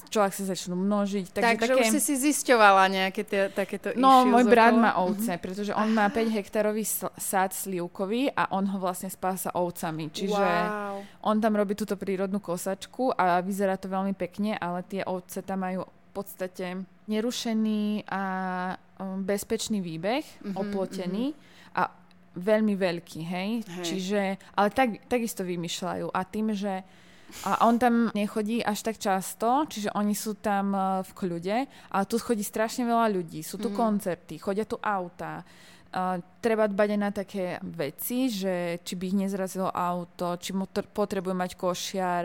[0.10, 1.38] čo ak sa začnú množiť.
[1.38, 1.82] Takže, Takže také...
[1.86, 5.46] už si si zisťovala nejaké tie, takéto No, môj brat má ovce, mm-hmm.
[5.46, 6.82] pretože on má 5 hektarový
[7.14, 10.10] sád slivkový a on ho vlastne spása ovcami.
[10.10, 10.98] Čiže wow.
[11.30, 15.62] on tam robí túto prírodnú kosačku a vyzerá to veľmi pekne, ale tie ovce tam
[15.62, 18.24] majú v podstate nerušený a
[18.98, 21.38] um, bezpečný výbeh, mm-hmm, oplotený.
[21.38, 21.52] Mm-hmm
[22.34, 23.50] veľmi veľký, hej?
[23.62, 23.86] hej.
[23.86, 24.22] Čiže,
[24.58, 26.10] ale tak, takisto vymýšľajú.
[26.14, 26.82] A tým, že
[27.42, 32.04] a on tam nechodí až tak často, čiže oni sú tam uh, v kľude, ale
[32.06, 33.76] tu chodí strašne veľa ľudí, sú tu mm.
[33.76, 35.42] koncerty, chodia tu auta.
[35.94, 40.90] Uh, treba dbať aj na také veci, že či by ich nezrazilo auto, či t-
[40.94, 42.24] potrebuje mať košiar.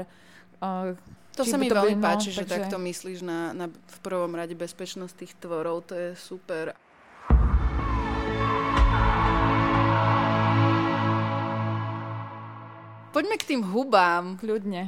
[0.60, 0.92] Uh,
[1.32, 2.68] to sa mi to veľmi páči, no, že takže...
[2.68, 6.76] takto myslíš na, na v prvom rade bezpečnosť tých tvorov, to je super.
[13.18, 14.38] Poďme k tým hubám.
[14.38, 14.86] Kľudne.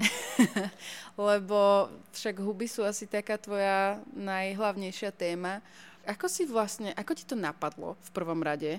[1.19, 5.59] Lebo však huby sú asi taká tvoja najhlavnejšia téma.
[6.07, 8.79] Ako si vlastne, ako ti to napadlo v prvom rade?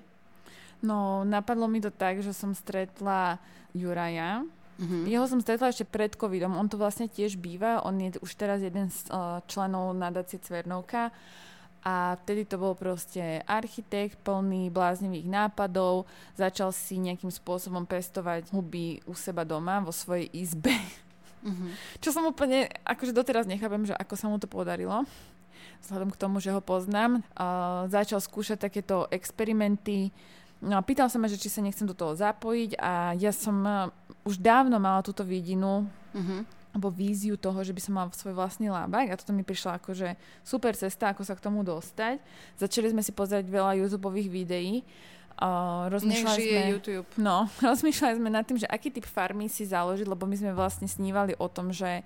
[0.80, 3.44] No, napadlo mi to tak, že som stretla
[3.76, 4.48] Juraja.
[4.80, 5.12] Mm-hmm.
[5.12, 6.56] Jeho som stretla ešte pred covidom.
[6.56, 7.84] On to vlastne tiež býva.
[7.84, 11.12] On je už teraz jeden z uh, členov nadácie Cvernovka.
[11.82, 16.06] A vtedy to bol proste architekt plný bláznivých nápadov,
[16.38, 20.78] začal si nejakým spôsobom pestovať huby u seba doma, vo svojej izbe.
[21.42, 21.72] Mm-hmm.
[21.98, 25.10] Čo som úplne, akože doteraz nechápem, že ako sa mu to podarilo,
[25.82, 27.26] vzhľadom k tomu, že ho poznám.
[27.34, 30.14] Uh, začal skúšať takéto experimenty,
[30.62, 33.66] No a pýtal sa ma, že či sa nechcem do toho zapojiť a ja som
[33.66, 33.90] uh,
[34.22, 38.72] už dávno mala túto vidinu, mm-hmm alebo víziu toho, že by som mala svoj vlastný
[38.72, 40.16] lábak a toto mi prišla akože
[40.48, 42.24] super cesta, ako sa k tomu dostať.
[42.56, 44.88] Začali sme si pozerať veľa YouTube videí.
[45.42, 47.08] Uh, rozmýšľali Nech sme, YouTube.
[47.18, 50.88] No, rozmýšľali sme nad tým, že aký typ farmy si založiť, lebo my sme vlastne
[50.88, 52.06] snívali o tom, že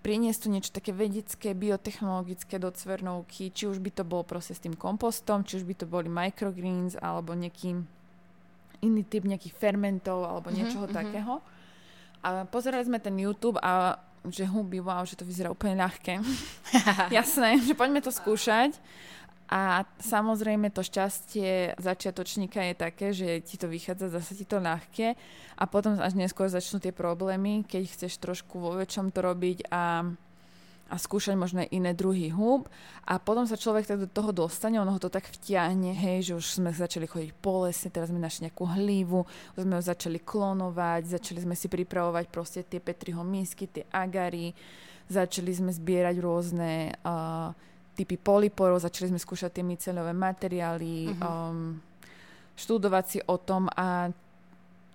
[0.00, 4.64] priniesť tu niečo také vedecké, biotechnologické do Cvernovky, či už by to bolo proste s
[4.64, 7.84] tým kompostom, či už by to boli microgreens, alebo nejaký
[8.80, 10.98] iný typ nejakých fermentov, alebo mhm, niečoho mm-hmm.
[10.98, 11.34] takého.
[12.20, 13.96] A pozerali sme ten YouTube a
[14.28, 16.20] že huby, wow, že to vyzerá úplne ľahké.
[17.16, 18.76] Jasné, že poďme to skúšať.
[19.50, 25.18] A samozrejme to šťastie začiatočníka je také, že ti to vychádza, zase ti to ľahké
[25.58, 30.06] a potom až neskôr začnú tie problémy, keď chceš trošku vo väčšom to robiť a
[30.90, 32.66] a skúšať možno iné druhy húb
[33.06, 36.32] a potom sa človek tak do toho dostane, ono ho to tak vtiahne, hej, že
[36.34, 39.22] už sme začali chodiť po lese, teraz sme našli nejakú hlívu,
[39.54, 44.50] už sme ho začali klonovať, začali sme si pripravovať proste tie Petriho misky, tie agary,
[45.06, 47.54] začali sme zbierať rôzne uh,
[47.94, 51.50] typy polyporov, začali sme skúšať tie myceľové materiály, uh-huh.
[51.54, 51.78] um,
[52.58, 54.10] študovať si o tom a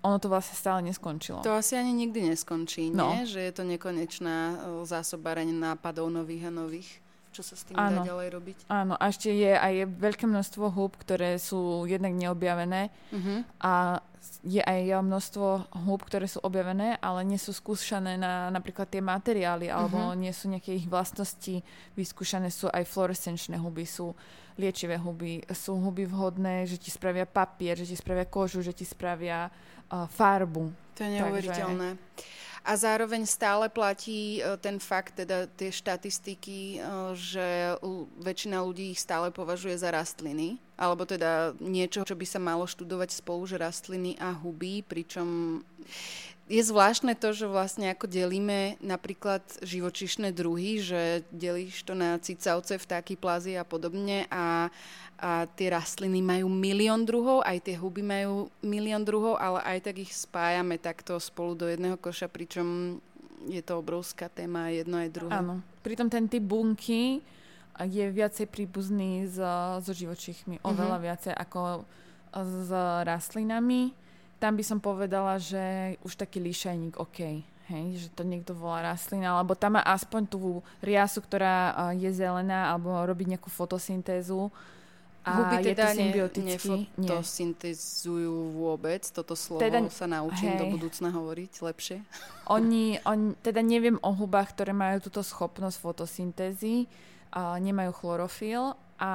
[0.06, 1.42] ono to vlastne stále neskončilo.
[1.42, 3.10] To asi ani nikdy neskončí, no.
[3.10, 3.26] nie?
[3.26, 4.38] Že je to nekonečná
[4.86, 6.90] zásobareň nápadov nových a nových
[7.36, 8.58] čo sa s tým áno, dá ďalej robiť.
[8.72, 13.44] Áno, a ešte je aj veľké množstvo húb, ktoré sú jednak neobjavené uh-huh.
[13.60, 14.00] a
[14.40, 19.68] je aj množstvo húb, ktoré sú objavené, ale nie sú skúšané na napríklad tie materiály,
[19.68, 20.16] alebo uh-huh.
[20.16, 21.60] nie sú nejaké ich vlastnosti
[22.00, 24.16] vyskúšané, sú aj fluorescenčné huby, sú
[24.56, 28.88] liečivé huby, sú huby vhodné, že ti spravia papier, že ti spravia kožu, že ti
[28.88, 29.52] spravia
[29.90, 30.74] farbu.
[30.96, 31.90] To je neuveriteľné.
[31.96, 32.44] Takže...
[32.66, 37.78] A zároveň stále platí e, ten fakt, teda tie štatistiky, e, že
[38.18, 43.22] väčšina ľudí ich stále považuje za rastliny, alebo teda niečo, čo by sa malo študovať
[43.22, 45.62] spolu, že rastliny a huby, pričom
[46.46, 52.78] je zvláštne to, že vlastne ako delíme napríklad živočišné druhy, že delíš to na cicavce,
[52.78, 54.70] vtáky, plazy a podobne a
[55.16, 59.96] a tie rastliny majú milión druhov, aj tie huby majú milión druhov, ale aj tak
[60.04, 63.00] ich spájame takto spolu do jedného koša, pričom
[63.48, 65.32] je to obrovská téma jedno aj druhé.
[65.32, 65.64] Áno.
[65.86, 67.24] Pritom ten typ bunky
[67.80, 70.72] je viacej príbuzný so, so živočichmi, mm-hmm.
[70.72, 71.88] oveľa viacej ako
[72.36, 72.70] s
[73.08, 73.96] rastlinami.
[74.36, 77.40] Tam by som povedala, že už taký líšajník, OK,
[77.72, 82.76] hej, že to niekto volá rastlina, alebo tam má aspoň tú riasu, ktorá je zelená,
[82.76, 84.52] alebo robiť nejakú fotosyntézu,
[85.26, 89.02] a Huby teda je to ne, nefotosyntezujú vôbec.
[89.10, 90.62] Toto slovo teda, sa naučím hej.
[90.62, 91.98] do budúcna hovoriť lepšie.
[92.56, 96.86] Oni, on, teda neviem o hubách, ktoré majú túto schopnosť fotosyntézy,
[97.36, 99.12] a nemajú chlorofil a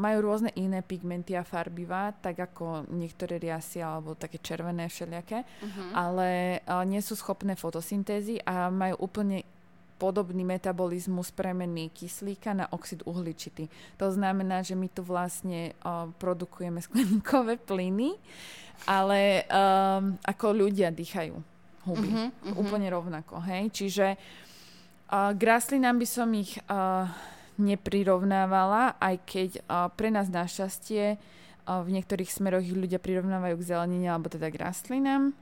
[0.00, 5.92] majú rôzne iné pigmenty a farbivá, tak ako niektoré riasy alebo také červené všelijaké, uh-huh.
[5.92, 6.28] ale
[6.64, 9.44] a, nie sú schopné fotosyntézy a majú úplne
[10.00, 13.68] podobný metabolizmus premeny kyslíka na oxid uhličitý.
[14.00, 18.16] To znamená, že my tu vlastne uh, produkujeme skleníkové plyny,
[18.88, 21.36] ale um, ako ľudia dýchajú
[21.84, 22.08] huby.
[22.08, 22.60] Uh-huh, uh-huh.
[22.64, 23.44] Úplne rovnako.
[23.44, 23.68] Hej?
[23.76, 27.04] Čiže uh, k rastlinám by som ich uh,
[27.60, 33.68] neprirovnávala, aj keď uh, pre nás našťastie uh, v niektorých smeroch ich ľudia prirovnávajú k
[33.68, 35.36] zelenine alebo teda k rastlinám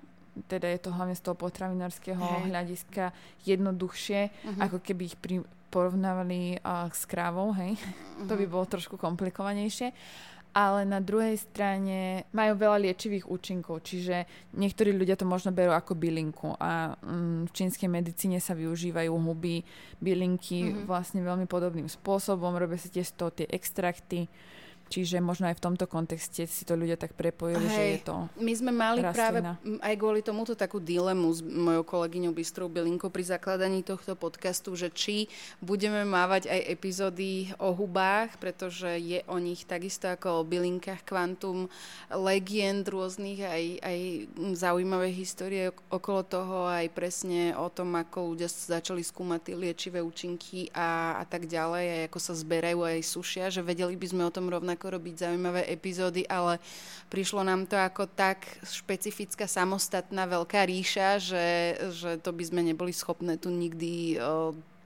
[0.47, 2.47] teda je to hlavne z toho potravinárskeho hey.
[2.53, 3.11] hľadiska
[3.43, 4.61] jednoduchšie, uh-huh.
[4.63, 5.43] ako keby ich pri,
[5.75, 7.75] porovnávali uh, s krávou, hej.
[7.75, 8.27] Uh-huh.
[8.29, 8.53] To by mhm.
[8.53, 9.91] bolo trošku komplikovanejšie.
[10.57, 14.25] Ale na druhej strane majú veľa liečivých účinkov, čiže
[14.57, 19.63] niektorí ľudia to možno berú ako bylinku a um, v čínskej medicíne sa využívajú huby,
[20.01, 20.89] bylinky uh-huh.
[20.89, 24.27] vlastne veľmi podobným spôsobom, robia sa tiež to tie extrakty.
[24.89, 28.17] Čiže možno aj v tomto kontexte si to ľudia tak prepojili, Hej, že je to
[28.41, 29.13] My sme mali rastlina.
[29.13, 29.39] práve
[29.85, 34.89] aj kvôli tomuto takú dilemu s mojou kolegyňou Bystrou Bylinkou pri zakladaní tohto podcastu, že
[34.89, 35.29] či
[35.61, 41.69] budeme mávať aj epizódy o hubách, pretože je o nich takisto ako o bylinkách kvantum
[42.09, 43.99] legend rôznych, aj, aj
[44.57, 50.73] zaujímavé histórie okolo toho, aj presne o tom, ako ľudia začali skúmať tie liečivé účinky
[50.73, 54.33] a, a tak ďalej, aj ako sa zberajú aj sušia, že vedeli by sme o
[54.33, 56.63] tom rovnako ako robiť zaujímavé epizódy, ale
[57.11, 61.47] prišlo nám to ako tak špecifická samostatná veľká ríša, že,
[61.91, 64.23] že to by sme neboli schopné tu nikdy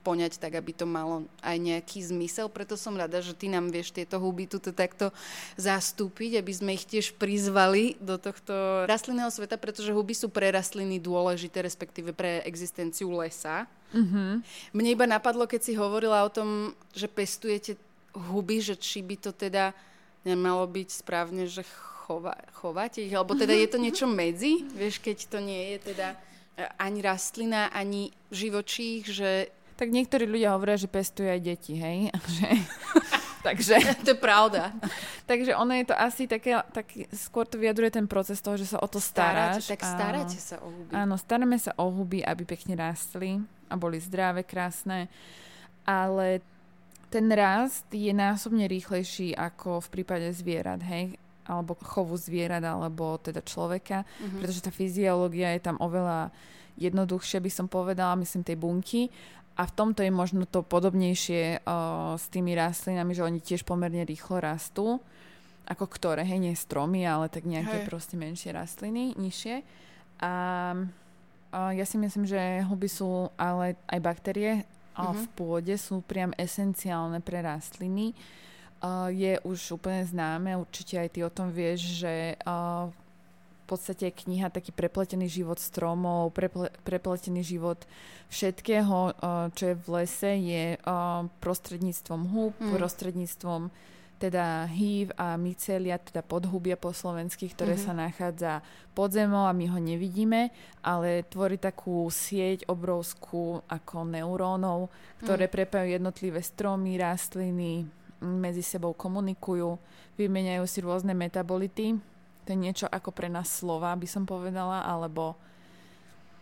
[0.03, 2.51] poňať tak, aby to malo aj nejaký zmysel.
[2.51, 5.15] Preto som rada, že ty nám vieš tieto huby tuto takto
[5.55, 10.99] zastúpiť, aby sme ich tiež prizvali do tohto rastlinného sveta, pretože huby sú pre rastliny
[10.99, 13.63] dôležité, respektíve pre existenciu lesa.
[13.95, 14.31] Mm-hmm.
[14.75, 17.79] Mne iba napadlo, keď si hovorila o tom, že pestujete
[18.13, 19.73] huby, že či by to teda
[20.23, 21.65] nemalo byť správne, že
[22.03, 26.07] chova, chovať ich, alebo teda je to niečo medzi, vieš, keď to nie je teda
[26.13, 26.17] e,
[26.79, 29.51] ani rastlina, ani živočích, že...
[29.79, 32.13] Tak niektorí ľudia hovoria, že pestujú aj deti, hej?
[32.37, 32.49] Že...
[33.43, 33.75] Takže...
[34.07, 34.71] to je pravda.
[35.27, 38.79] Takže ono je to asi také, tak skôr to vyjadruje ten proces toho, že sa
[38.79, 39.67] o to staráš.
[39.67, 40.91] Staráte, tak staráte sa o huby.
[40.95, 45.11] Áno, staráme sa o huby, aby pekne rástli a boli zdravé, krásne.
[45.83, 46.39] Ale
[47.13, 51.21] ten rast je násobne rýchlejší ako v prípade zvierat, hej?
[51.45, 54.39] alebo chovu zvierat, alebo teda človeka, mm-hmm.
[54.39, 56.31] pretože tá fyziológia je tam oveľa
[56.79, 59.01] jednoduchšie, by som povedala, myslím, tej bunky.
[59.53, 64.01] A v tomto je možno to podobnejšie uh, s tými rastlinami, že oni tiež pomerne
[64.01, 64.97] rýchlo rastú.
[65.69, 67.87] Ako ktoré, hej, nie stromy, ale tak nejaké hej.
[67.87, 69.61] proste menšie rastliny, nižšie.
[70.25, 70.31] A
[70.73, 75.17] uh, ja si myslím, že huby sú ale aj baktérie uh-huh.
[75.17, 78.13] v pôde sú priam esenciálne pre rastliny.
[78.83, 82.91] Uh, je už úplne známe, určite aj ty o tom vieš, že uh,
[83.63, 87.79] v podstate kniha taký prepletený život stromov, preple, prepletený život
[88.27, 89.15] všetkého,
[89.55, 90.75] čo je v lese, je
[91.39, 92.75] prostredníctvom húb, mm.
[92.75, 93.71] prostredníctvom
[94.23, 97.91] teda hýv a mycelia, teda podhubia po slovensky, ktoré mm-hmm.
[97.91, 98.51] sa nachádza
[98.95, 100.47] pod zemou a my ho nevidíme,
[100.79, 104.87] ale tvorí takú sieť obrovskú ako neurónov,
[105.19, 105.53] ktoré mm.
[105.59, 107.83] prepájajú jednotlivé stromy, rastliny,
[108.23, 109.75] medzi sebou komunikujú,
[110.15, 111.99] vymeniajú si rôzne metabolity.
[112.47, 115.35] To je niečo ako pre nás slova, by som povedala, alebo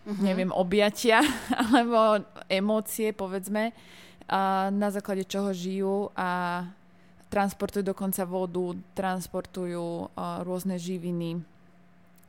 [0.05, 0.21] mm-hmm.
[0.21, 1.25] neviem, objatia,
[1.65, 3.73] alebo emócie, povedzme,
[4.29, 6.61] a na základe čoho žijú a
[7.31, 11.39] transportujú dokonca vodu, transportujú uh, rôzne živiny.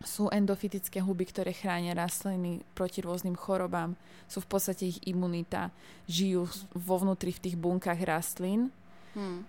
[0.03, 3.99] Sú endofitické huby, ktoré chránia rastliny proti rôznym chorobám.
[4.31, 5.75] Sú v podstate ich imunita.
[6.07, 6.47] Žijú
[6.79, 8.71] vo vnútri v tých bunkách rastlín.
[9.19, 9.43] Hmm.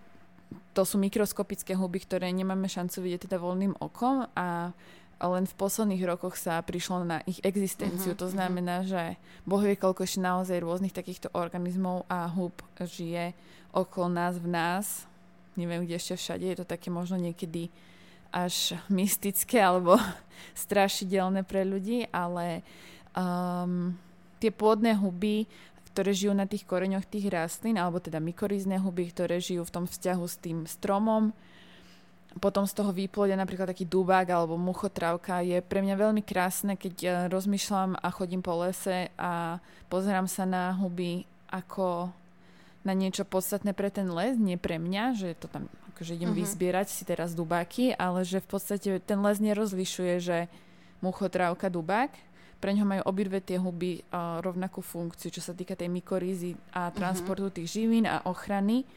[0.74, 4.74] To sú mikroskopické huby, ktoré nemáme šancu vidieť teda voľným okom a
[5.24, 8.14] len v posledných rokoch sa prišlo na ich existenciu.
[8.14, 8.34] Uh-huh, to mhm.
[8.34, 8.92] znamená, uh-huh.
[8.92, 9.02] že
[9.46, 13.32] Boh vie, koľko ešte naozaj rôznych takýchto organizmov a hub žije
[13.74, 14.86] okolo nás v nás
[15.56, 17.70] neviem kde ešte všade, je to také možno niekedy
[18.34, 19.96] až mystické alebo
[20.66, 22.66] strašidelné pre ľudí, ale
[23.14, 23.94] um,
[24.42, 25.46] tie pôdne huby,
[25.94, 29.86] ktoré žijú na tých koreňoch tých rastlín, alebo teda mykorizné huby, ktoré žijú v tom
[29.86, 31.30] vzťahu s tým stromom,
[32.42, 36.96] potom z toho výplodia napríklad taký dubák alebo muchotrávka je pre mňa veľmi krásne, keď
[37.06, 39.62] uh, rozmýšľam a chodím po lese a
[39.94, 42.10] pozerám sa na huby ako
[42.84, 46.42] na niečo podstatné pre ten les, nie pre mňa, že to tam akože idem uh-huh.
[46.44, 50.38] vyzbierať si teraz dubáky, ale že v podstate ten les nerozlišuje, že
[51.00, 52.12] muchotrávka, dubák,
[52.60, 56.92] pre ňo majú obidve tie huby uh, rovnakú funkciu, čo sa týka tej mykorízy a
[56.92, 56.96] mhm.
[56.96, 57.58] transportu uh-huh.
[57.60, 58.88] tých živín a ochrany.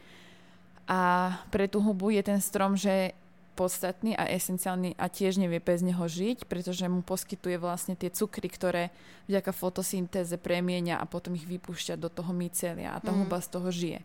[0.86, 3.10] A pre tú hubu je ten strom, že
[3.56, 8.52] podstatný a esenciálny a tiež nevie bez neho žiť, pretože mu poskytuje vlastne tie cukry,
[8.52, 8.92] ktoré
[9.32, 13.18] vďaka fotosyntéze premienia a potom ich vypúšťa do toho mycelia a tá mm.
[13.24, 14.00] huba z toho žije.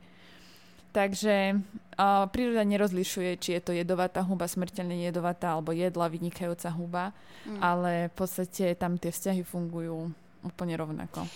[0.92, 7.06] Takže uh, príroda nerozlišuje, či je to jedovatá huba, smrteľne jedovatá alebo jedla, vynikajúca huba,
[7.48, 7.60] mm.
[7.60, 10.12] ale v podstate tam tie vzťahy fungujú
[10.44, 11.28] úplne rovnako.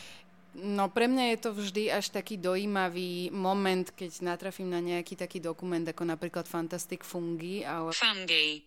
[0.55, 5.43] No pre mňa je to vždy až taký dojímavý moment, keď natrafím na nejaký taký
[5.43, 7.91] dokument, ako napríklad Fantastic Fungi, ale...
[7.91, 8.63] Fungi.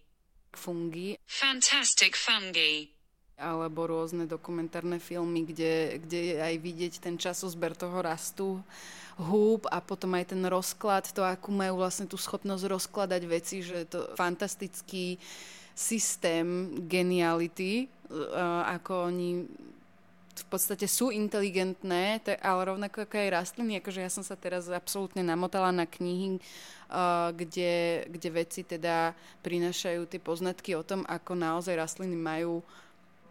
[0.53, 1.17] Fungi.
[1.25, 2.93] Fantastic Fungi.
[3.41, 8.61] Alebo rôzne dokumentárne filmy, kde, kde je aj vidieť ten časozber toho rastu
[9.19, 13.83] húb a potom aj ten rozklad, to akú majú vlastne tú schopnosť rozkladať veci, že
[13.83, 15.17] je to fantastický
[15.75, 17.87] systém geniality,
[18.67, 19.47] ako oni
[20.43, 25.23] v podstate sú inteligentné, ale rovnako ako aj rastliny, akože ja som sa teraz absolútne
[25.23, 31.75] namotala na knihy, uh, kde, kde veci teda prinašajú tie poznatky o tom, ako naozaj
[31.75, 32.63] rastliny majú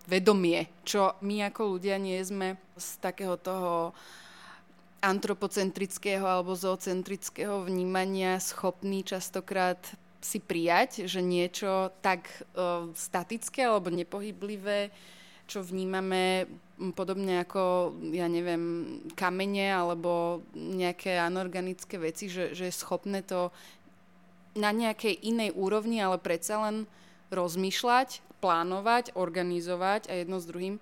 [0.08, 3.92] vedomie, čo my ako ľudia nie sme z takého toho
[5.04, 9.78] antropocentrického alebo zoocentrického vnímania schopní častokrát
[10.18, 12.26] si prijať, že niečo tak
[12.58, 14.90] uh, statické alebo nepohyblivé
[15.48, 16.46] čo vnímame
[16.94, 23.50] podobne ako, ja neviem, kamene alebo nejaké anorganické veci, že, že je schopné to
[24.58, 26.90] na nejakej inej úrovni, ale predsa len
[27.34, 30.78] rozmýšľať, plánovať, organizovať a jedno s druhým,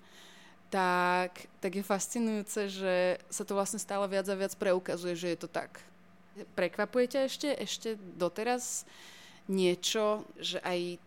[0.68, 2.94] tak, tak je fascinujúce, že
[3.32, 5.80] sa to vlastne stále viac a viac preukazuje, že je to tak.
[6.52, 7.88] Prekvapuje ťa ešte, ešte
[8.20, 8.84] doteraz
[9.48, 11.00] niečo, že aj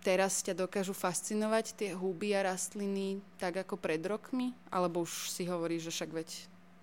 [0.00, 4.56] teraz ťa dokážu fascinovať tie húby a rastliny tak ako pred rokmi?
[4.72, 6.28] Alebo už si hovorí, že však veď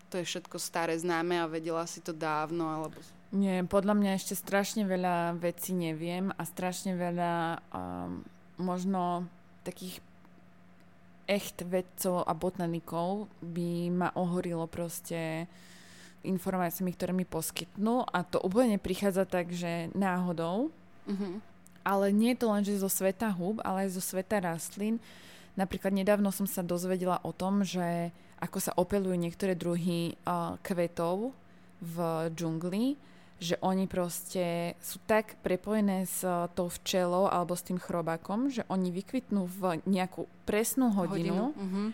[0.07, 2.63] to je všetko staré, známe a vedela si to dávno?
[2.69, 2.97] Alebo...
[3.33, 8.23] Nie, podľa mňa ešte strašne veľa vecí neviem a strašne veľa um,
[8.55, 9.27] možno
[9.67, 9.99] takých
[11.27, 15.43] echt vedcov a botanikov by ma ohorilo proste
[16.23, 20.71] informáciami, ktoré mi poskytnú a to úplne prichádza tak, že náhodou.
[21.03, 21.43] Uh-huh
[21.87, 24.99] ale nie je to len, že zo sveta húb, ale aj zo sveta rastlín.
[25.55, 28.11] Napríklad nedávno som sa dozvedela o tom, že
[28.43, 31.31] ako sa opelujú niektoré druhy uh, kvetov
[31.79, 32.99] v džungli,
[33.39, 38.67] že oni proste sú tak prepojené s uh, tou včelou alebo s tým chrobákom, že
[38.67, 41.57] oni vykvitnú v nejakú presnú hodinu, hodinu.
[41.57, 41.87] Uh-huh.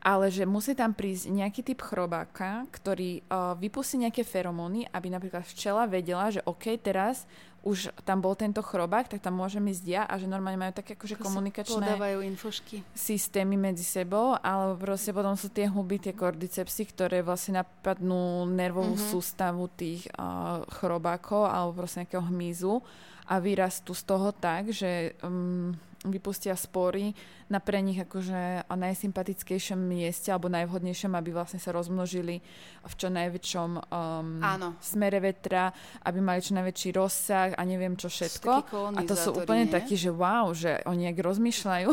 [0.00, 5.44] ale že musí tam prísť nejaký typ chrobáka, ktorý uh, vypustí nejaké feromóny, aby napríklad
[5.44, 7.28] včela vedela, že OK, teraz
[7.60, 10.96] už tam bol tento chrobák, tak tam môžem ísť ja a že normálne majú také
[10.96, 12.80] akože komunikačné infošky.
[12.96, 18.96] systémy medzi sebou, ale proste potom sú tie huby, tie kordycepsy, ktoré vlastne napadnú nervovú
[18.96, 19.12] mm-hmm.
[19.12, 22.80] sústavu tých uh, chrobákov alebo proste nejakého hmyzu
[23.28, 27.12] a vyrastú z toho tak, že um, vypustia spory
[27.52, 32.40] na pre nich akože najsympatickejšom mieste alebo najvhodnejšom, aby vlastne sa rozmnožili
[32.80, 34.80] v čo najväčšom um, Áno.
[34.80, 35.68] smere vetra,
[36.08, 38.50] aby mali čo najväčší rozsah a neviem čo všetko.
[38.96, 39.74] A to sú úplne nie?
[39.76, 41.88] takí, že wow, že oni jak rozmýšľajú.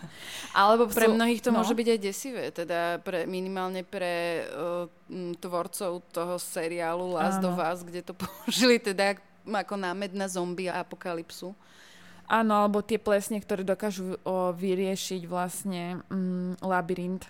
[0.60, 1.58] alebo Pre sú- mnohých to no.
[1.58, 4.86] môže byť aj desivé, teda pre, minimálne pre uh,
[5.42, 7.50] tvorcov toho seriálu Last Áno.
[7.50, 11.50] of Us, kde to použili teda ako námed na zombie a apokalypsu.
[12.30, 17.26] Áno, alebo tie plesne, ktoré dokážu o, vyriešiť vlastne mm, labyrint.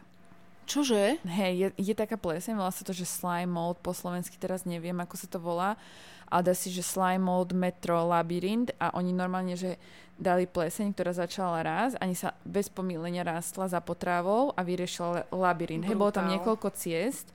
[0.69, 1.17] Čože?
[1.25, 4.95] Hej, je, je taká pleseň, volá sa to, že slime mode, po slovensky teraz neviem,
[5.01, 5.81] ako sa to volá,
[6.29, 9.81] ale dá si, že slime mode, metro, labyrint a oni normálne, že
[10.21, 15.89] dali pleseň, ktorá začala raz, ani sa bez pomýlenia rástla za potravou a vyriešila labyrint.
[15.89, 17.33] Hej, bolo tam niekoľko ciest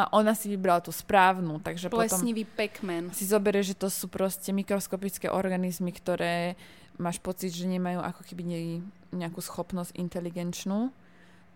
[0.00, 3.10] a ona si vybrala tú správnu, takže Plesnivý Pac-Man.
[3.12, 6.54] si zoberie, že to sú proste mikroskopické organizmy, ktoré
[6.96, 10.92] máš pocit, že nemajú ako keby ne- nejakú schopnosť inteligenčnú,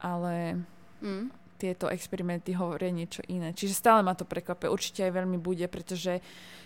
[0.01, 0.61] ale
[1.01, 1.33] Mm.
[1.57, 3.53] tieto experimenty hovoria niečo iné.
[3.53, 4.69] Čiže stále ma to prekvapuje.
[4.69, 6.21] Určite aj veľmi bude, pretože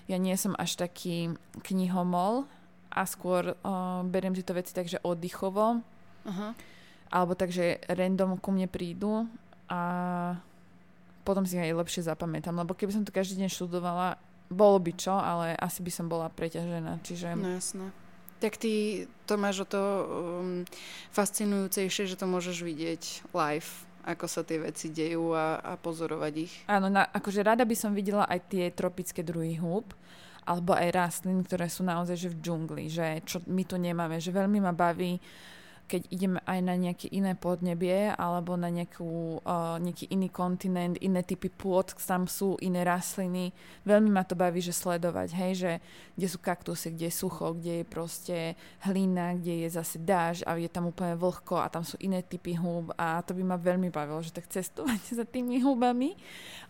[0.07, 2.47] ja nie som až taký knihomol
[2.95, 5.83] a skôr uh, beriem tieto veci takže oddychovo,
[6.27, 6.55] Aha.
[7.11, 9.27] alebo takže random ku mne prídu
[9.67, 9.81] a
[11.25, 14.21] potom si aj lepšie zapamätám, lebo keby som to každý deň študovala,
[14.53, 17.01] bolo by čo, ale asi by som bola preťažená.
[17.01, 17.89] Čiže No jasné.
[18.45, 20.69] Tak ty to máš o to um,
[21.17, 26.53] fascinujúcejšie, že to môžeš vidieť live, ako sa tie veci dejú a, a pozorovať ich.
[26.69, 29.97] áno, na, akože rada by som videla aj tie tropické druhy húb,
[30.45, 34.29] alebo aj rastlín, ktoré sú naozaj že v džungli, že čo my tu nemáme, že
[34.29, 35.17] veľmi ma baví
[35.85, 41.21] keď ideme aj na nejaké iné podnebie alebo na nejakú, uh, nejaký iný kontinent, iné
[41.21, 43.53] typy pôd, tam sú iné rastliny.
[43.85, 45.73] Veľmi ma to baví, že sledovať, hej, že
[46.15, 48.37] kde sú kaktusy, kde je sucho, kde je proste
[48.87, 52.55] hlina, kde je zase dáž a je tam úplne vlhko a tam sú iné typy
[52.57, 56.15] húb a to by ma veľmi bavilo, že tak cestovať za tými húbami,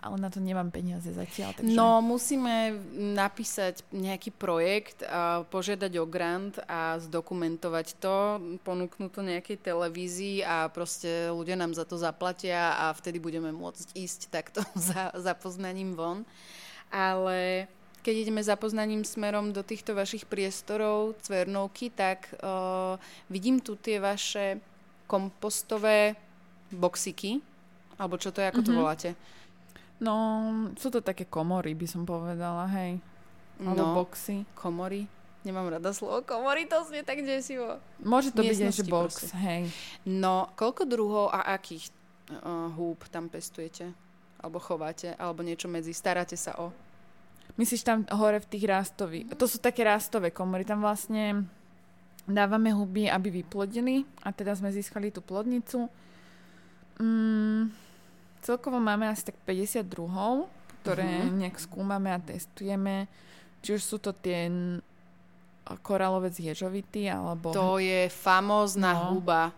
[0.01, 1.55] ale na to nemám peniaze zatiaľ.
[1.55, 1.77] Takže...
[1.77, 2.75] No, musíme
[3.15, 8.17] napísať nejaký projekt, a požiadať o grant a zdokumentovať to,
[8.65, 13.93] ponúknuť to nejakej televízii a proste ľudia nám za to zaplatia a vtedy budeme môcť
[13.95, 16.23] ísť takto za, za poznaním von.
[16.89, 17.67] Ale
[18.05, 23.97] keď ideme za poznaním smerom do týchto vašich priestorov, cvernovky, tak uh, vidím tu tie
[23.97, 24.61] vaše
[25.09, 26.13] kompostové
[26.69, 27.41] boxiky,
[27.97, 28.79] alebo čo to je, ako to Mhm.
[28.79, 29.11] voláte?
[30.03, 30.15] No,
[30.77, 32.99] sú to také komory, by som povedala, hej.
[33.63, 33.95] Alebo No.
[33.95, 34.43] boxy.
[34.53, 35.07] Komory.
[35.45, 37.77] Nemám rada slovo komory, to znie tak desivo.
[38.01, 39.37] Môže to byť aj, že box, proste.
[39.39, 39.63] hej.
[40.03, 41.93] No, koľko druhov a akých
[42.33, 43.93] uh, húb tam pestujete?
[44.41, 45.13] Alebo chováte?
[45.15, 45.93] Alebo niečo medzi?
[45.93, 46.73] Staráte sa o?
[47.55, 49.37] Myslíš tam hore v tých rastových?
[49.37, 50.65] To sú také rastové komory.
[50.65, 51.45] Tam vlastne
[52.25, 55.93] dávame huby, aby vyplodili a teda sme získali tú plodnicu.
[56.97, 57.69] Mm,
[58.41, 60.49] celkovo máme asi tak 50 druhov,
[60.81, 61.37] ktoré Mhm.
[61.39, 63.09] nejak skúmame a testujeme.
[63.61, 64.49] Či už sú to tie
[65.81, 69.01] koralovec ježovity, alebo To je famózna No.
[69.13, 69.51] huba.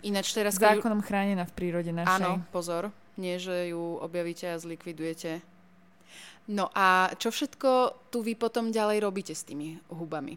[0.00, 0.54] Ináč teraz...
[0.54, 2.20] keď ju- zákonom chránená v prírode našej.
[2.20, 2.92] Áno, pozor.
[3.14, 5.40] Nie, že ju objavíte a zlikvidujete.
[6.44, 7.70] No a čo všetko
[8.10, 10.36] tu vy potom ďalej robíte s tými hubami?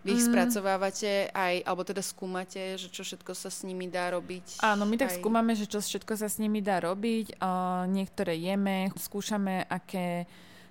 [0.00, 0.28] Vy ich Mm.
[0.28, 4.60] spracovávate aj, alebo teda skúmate, že čo všetko sa s nimi dá robiť?
[4.60, 5.16] Áno, my tak aj...
[5.16, 7.36] skúmame, že čo všetko sa s nimi dá robiť.
[7.36, 10.24] Uh, niektoré jeme, skúšame, aké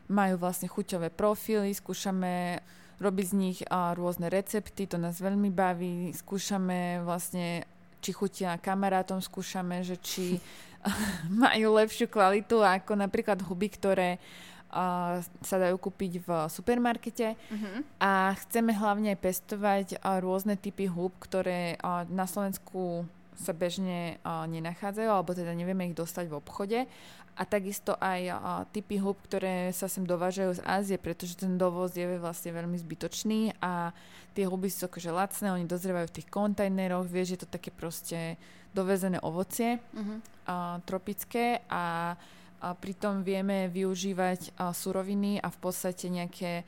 [0.06, 2.58] majú vlastne chuťové profily, skúšame
[3.00, 6.12] robiť z nich uh, rôzne recepty, to nás veľmi baví.
[6.12, 7.64] Skúšame vlastne,
[8.04, 10.38] či chutia kamarátom, skúšame, že či
[11.44, 14.20] majú lepšiu kvalitu ako napríklad huby, ktoré
[14.72, 17.40] uh, sa dajú kúpiť v supermarkete.
[17.50, 17.70] Mhm.
[18.04, 23.08] A chceme hlavne pestovať a, rôzne typy húb, ktoré a, na Slovensku
[23.40, 26.80] sa bežne a, nenachádzajú, alebo teda nevieme ich dostať v obchode.
[27.40, 28.36] A takisto aj a,
[28.68, 33.56] typy húb, ktoré sa sem dovážajú z Ázie, pretože ten dovoz je vlastne veľmi zbytočný
[33.64, 33.96] a
[34.36, 38.36] tie huby sú akože lacné, oni dozrievajú v tých kontajneroch, vieš, je to také proste
[38.76, 40.16] dovezené ovocie Mhm.
[40.46, 42.14] a, tropické a,
[42.60, 46.68] a pritom vieme využívať a, suroviny a v podstate nejaké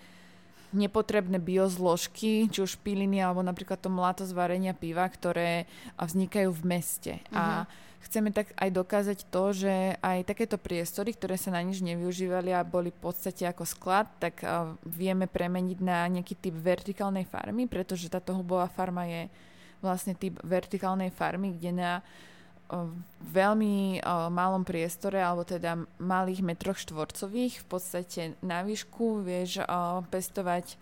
[0.71, 5.67] nepotrebné biozložky, či už piliny alebo napríklad to mláto z varenia piva, ktoré
[5.99, 7.13] vznikajú v meste.
[7.35, 7.67] A
[8.05, 12.65] chceme tak aj dokázať to, že aj takéto priestory, ktoré sa na nič nevyužívali a
[12.65, 14.41] boli v podstate ako sklad, tak
[14.85, 19.29] vieme premeniť na nejaký typ vertikálnej farmy, pretože táto hubová farma je
[19.81, 21.91] vlastne typ vertikálnej farmy, kde na
[23.19, 23.99] veľmi
[24.31, 29.59] malom priestore, alebo teda malých metroch štvorcových, v podstate na výšku vieš
[30.07, 30.79] pestovať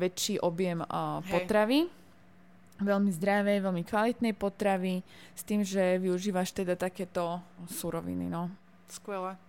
[0.00, 1.28] väčší objem Hej.
[1.28, 1.80] potravy.
[2.78, 5.02] Veľmi zdravé, veľmi kvalitnej potravy,
[5.34, 8.30] s tým, že využívaš teda takéto suroviny.
[8.30, 8.50] No.
[8.86, 9.47] Skvelé.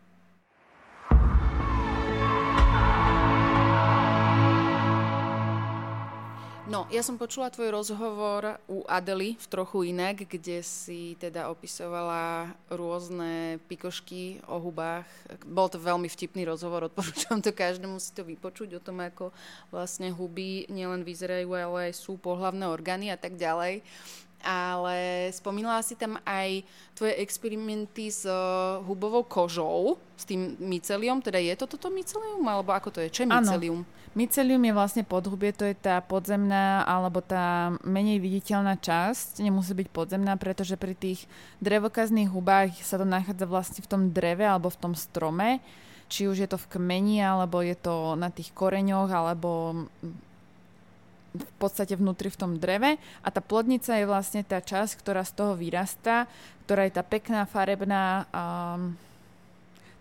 [6.69, 12.53] No, ja som počula tvoj rozhovor u Adely v trochu inak, kde si teda opisovala
[12.69, 15.09] rôzne pikošky o hubách.
[15.49, 19.33] Bol to veľmi vtipný rozhovor, odporúčam to každému si to vypočuť o tom, ako
[19.73, 23.81] vlastne huby nielen vyzerajú, ale aj sú pohlavné orgány a tak ďalej.
[24.39, 26.63] Ale spomínala si tam aj
[26.95, 32.71] tvoje experimenty s uh, hubovou kožou, s tým mycelium, teda je to toto mycelium, alebo
[32.71, 33.11] ako to je?
[33.11, 33.43] Čo je Áno.
[33.43, 33.79] mycelium?
[34.17, 39.37] Mycelium je vlastne podhubie, to je tá podzemná alebo tá menej viditeľná časť.
[39.43, 41.29] Nemusí byť podzemná, pretože pri tých
[41.61, 45.61] drevokazných hubách sa to nachádza vlastne v tom dreve alebo v tom strome.
[46.09, 49.85] Či už je to v kmeni, alebo je to na tých koreňoch, alebo
[51.33, 55.33] v podstate vnútri v tom dreve a tá plodnica je vlastne tá časť, ktorá z
[55.37, 56.25] toho vyrastá,
[56.65, 58.97] ktorá je tá pekná, farebná, um,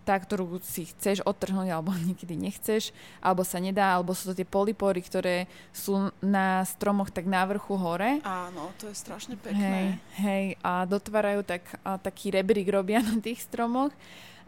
[0.09, 4.49] tá, ktorú si chceš odtrhnúť alebo niekedy nechceš, alebo sa nedá, alebo sú to tie
[4.49, 5.45] polypory, ktoré
[5.77, 8.25] sú na stromoch tak na vrchu hore.
[8.25, 10.01] Áno, to je strašne Hej, pekné.
[10.17, 13.93] hej, a dotvárajú tak, a, taký rebrík robia na tých stromoch.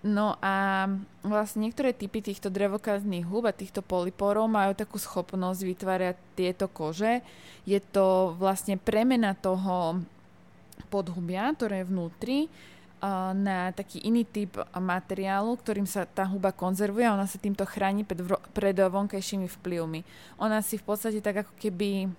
[0.01, 0.89] No a
[1.21, 7.21] vlastne niektoré typy týchto drevokazných húb a týchto polyporov majú takú schopnosť vytvárať tieto kože.
[7.69, 10.01] Je to vlastne premena toho
[10.89, 12.39] podhubia, ktoré je vnútri,
[13.33, 18.05] na taký iný typ materiálu, ktorým sa tá huba konzervuje a ona sa týmto chráni
[18.05, 18.21] pred,
[18.53, 20.05] pred vonkajšími vplyvmi.
[20.37, 22.13] Ona si v podstate tak ako keby,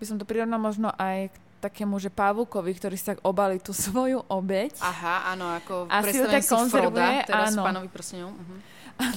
[0.00, 3.72] by som to prirovnala možno aj k takému, že pavúkovi, ktorý si tak obali tú
[3.86, 4.76] svoju obeď.
[4.80, 7.62] Aha, áno, ako A si ju tak si Froda, konzervuje, teraz áno.
[7.64, 8.30] pánovi prsteňov.
[8.32, 8.58] Uh-huh.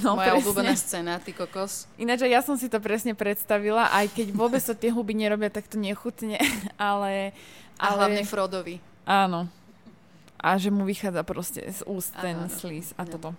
[0.04, 0.40] No, Moja presne.
[0.44, 1.88] obľúbená scéna, ty kokos.
[1.96, 5.80] Ináč ja som si to presne predstavila, aj keď vôbec sa tie huby nerobia takto
[5.80, 6.36] nechutne,
[6.76, 7.32] ale...
[7.80, 8.76] A ale hlavne Frodovi.
[9.08, 9.48] Áno.
[10.40, 12.52] A že mu vychádza proste z úst ten áno.
[12.52, 13.12] slíz a Áno.
[13.12, 13.30] toto.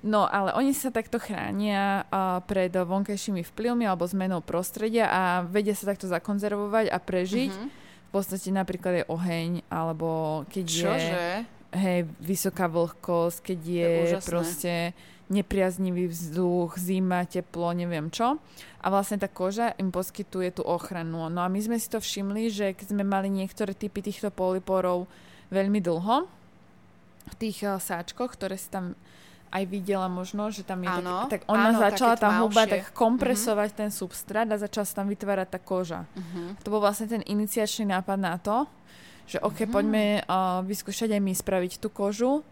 [0.00, 5.72] No, ale oni sa takto chránia a, pred vonkajšími vplyvmi alebo zmenou prostredia a vedia
[5.72, 7.52] sa takto zakonzervovať a prežiť.
[7.52, 7.68] Mhm.
[8.10, 11.30] V podstate napríklad je oheň, alebo keď je Čože?
[11.78, 14.74] hej, vysoká vlhkosť, keď je, je je proste
[15.30, 18.42] nepriaznivý vzduch, zima, teplo, neviem čo.
[18.82, 21.30] A vlastne tá koža im poskytuje tú ochranu.
[21.30, 25.06] No a my sme si to všimli, že keď sme mali niektoré typy týchto polyporov
[25.54, 26.26] veľmi dlho,
[27.30, 28.98] v tých uh, sáčkoch, ktoré si tam
[29.50, 32.94] aj videla možno, že tam je Áno, tak, tak ona áno, začala tá huba tak
[32.94, 36.06] kompresovať ten substrát a začala sa tam vytvárať tá koža.
[36.14, 36.62] Mhm.
[36.62, 38.70] To bol vlastne ten iniciačný nápad na to,
[39.26, 39.70] že OK, Mhm.
[39.70, 42.46] poďme uh, vyskúšať aj my spraviť tú kožu,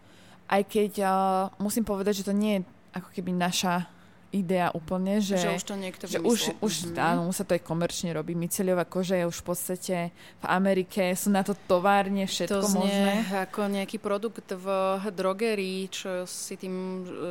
[0.51, 1.11] aj keď uh,
[1.57, 2.61] musím povedať, že to nie je
[2.95, 3.87] ako keby naša
[4.31, 6.97] idea úplne, že, Že už to niekto že už, už Mhm.
[6.97, 8.33] áno, už sa to aj komerčne robí.
[8.33, 12.85] Myceliová koža je už v podstate v Amerike, sú na to továrne, To všetko znie
[12.85, 13.13] možné.
[13.41, 14.67] ako nejaký produkt v
[15.09, 16.75] drogerii, čo si tým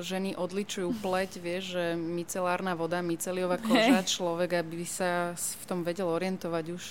[0.00, 6.06] ženy odličujú pleť, vieš, že micelárna voda, miceliová koža, človek, aby sa v tom vedel
[6.06, 6.84] orientovať už.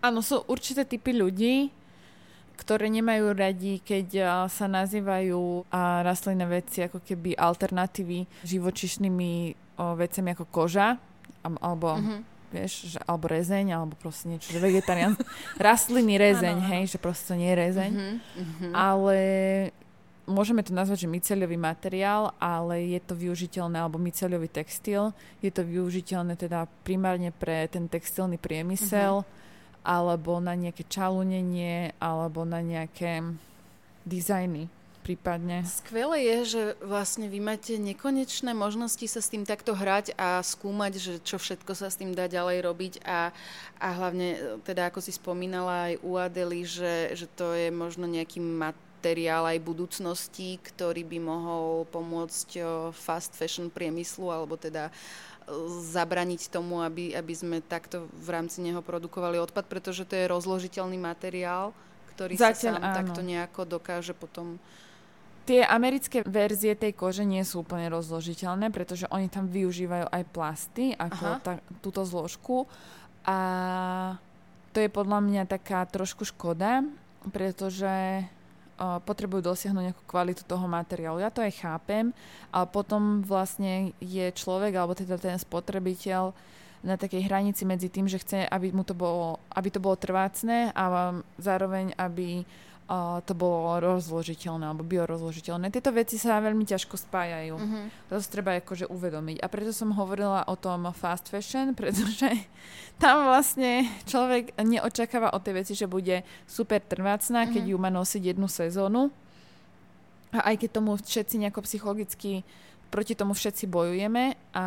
[0.00, 1.72] Áno, sú určité typy ľudí,
[2.54, 4.06] ktoré nemajú radi, keď
[4.46, 5.68] sa nazývajú
[6.00, 9.30] rastlinné veci ako keby alternatívy živočišnými
[9.76, 10.96] vecami ako koža,
[11.42, 12.16] alebo Mhm.
[12.48, 15.18] vieš, že, alebo rezeň, alebo proste niečo, že vegetarián,
[15.58, 16.68] rastlinný rezeň, áno.
[16.70, 17.90] hej, že proste nie je rezeň.
[17.90, 18.68] Mhm, mhm.
[18.72, 19.18] Ale
[20.24, 25.60] môžeme to nazvať, že myceliový materiál, ale je to využiteľné, alebo myceliový textil, je to
[25.60, 29.26] využiteľné teda primárne pre ten textilný priemysel,
[29.84, 33.20] alebo na nejaké čalunenie, alebo na nejaké
[34.08, 34.72] dizajny
[35.04, 35.60] prípadne.
[35.68, 40.92] Skvelé je, že vlastne vy máte nekonečné možnosti sa s tým takto hrať a skúmať,
[40.96, 43.28] že čo všetko sa s tým dá ďalej robiť a,
[43.76, 48.08] a hlavne, e, teda ako si spomínala aj u Adely, že, že to je možno
[48.08, 52.64] nejaký materiál aj budúcnosti, ktorý by mohol pomôcť
[52.96, 54.88] fast fashion priemyslu alebo teda
[55.92, 60.96] zabraniť tomu, aby, aby sme takto v rámci neho produkovali odpad, pretože to je rozložiteľný
[60.96, 61.76] materiál,
[62.16, 62.96] ktorý Zatiaľ sa sám áno.
[62.96, 64.56] takto nejako dokáže potom
[65.44, 70.96] Tie americké verzie tej kože nie sú úplne rozložiteľné, pretože oni tam využívajú aj plasty
[70.96, 71.40] ako Aha.
[71.44, 71.52] ta,
[71.84, 72.64] túto zložku
[73.28, 73.38] a
[74.72, 76.80] to je podľa mňa taká trošku škoda,
[77.28, 78.24] pretože
[78.78, 81.22] uh, potrebujú dosiahnuť nejakú kvalitu toho materiálu.
[81.22, 82.10] Ja to aj chápem,
[82.50, 86.34] ale potom vlastne je človek, alebo teda ten spotrebiteľ
[86.84, 90.68] na takej hranici medzi tým, že chce, aby, mu to bolo, aby to bolo trvácne
[90.76, 92.44] a zároveň, aby
[93.24, 95.72] to bolo rozložiteľné alebo biorozložiteľné.
[95.72, 97.56] Tieto veci sa veľmi ťažko spájajú.
[97.56, 97.78] Mhm.
[98.12, 99.40] To si treba akože uvedomiť.
[99.40, 102.28] A preto som hovorila o tom fast fashion, pretože
[103.00, 107.70] tam vlastne človek neočakáva o tej veci, že bude super trvácná, keď Mhm.
[107.72, 109.08] ju má nosiť jednu sezónu.
[110.34, 112.42] A aj keď tomu všetci nejako psychologicky
[112.90, 114.66] proti tomu všetci bojujeme a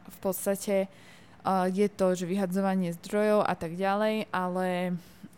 [0.00, 0.88] v podstate
[1.70, 4.96] je to, že vyhadzovanie zdrojov a tak ďalej, ale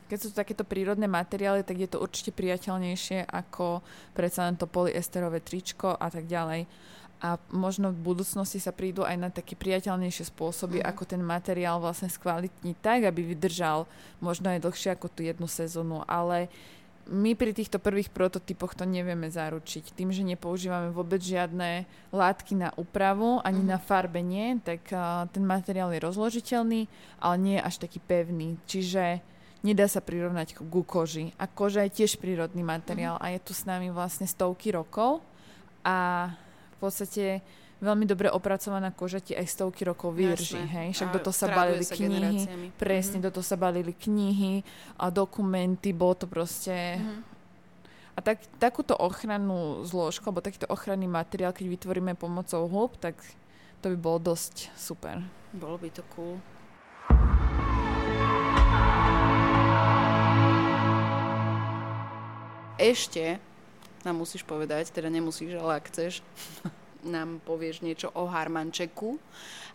[0.09, 4.65] keď sú to takéto prírodné materiály, tak je to určite priateľnejšie ako predsa len to
[4.65, 6.65] polyesterové tričko a tak ďalej.
[7.19, 10.87] A možno v budúcnosti sa prídu aj na také priateľnejšie spôsoby, Mhm.
[10.87, 16.07] ako ten materiál vlastne skvalitniť tak, aby vydržal možno aj dlhšie ako tú jednu sezónu,
[16.07, 16.47] ale
[17.09, 19.97] my pri týchto prvých prototypoch to nevieme zaručiť.
[19.97, 23.67] Tým, že nepoužívame vôbec žiadne látky na úpravu, ani Mhm.
[23.67, 26.85] na farbenie, tak uh, ten materiál je rozložiteľný,
[27.19, 28.61] ale nie je až taký pevný.
[28.63, 29.25] Čiže
[29.63, 31.35] nedá sa prirovnať ku koži.
[31.39, 35.21] A koža je tiež prírodný materiál a je tu s nami vlastne stovky rokov
[35.83, 36.31] a
[36.75, 37.43] v podstate
[37.79, 40.59] veľmi dobre opracovaná koža ti aj stovky rokov vydrží.
[40.59, 40.99] Hej?
[40.99, 43.25] Však do toho sa balili sa knihy, presne, Mhm.
[43.27, 44.67] do toho sa balili knihy
[44.99, 46.99] a dokumenty, bolo to proste...
[46.99, 47.39] Mhm.
[48.15, 53.15] A tak, takúto ochrannú zložku, alebo takýto ochranný materiál, keď vytvoríme pomocou húb, tak
[53.79, 55.23] to by bolo dosť super.
[55.55, 56.43] Bolo by to cool.
[62.79, 63.43] Ešte
[64.07, 66.23] nám musíš povedať, teda nemusíš, ale ak chceš,
[67.05, 69.19] nám povieš niečo o harmančeku,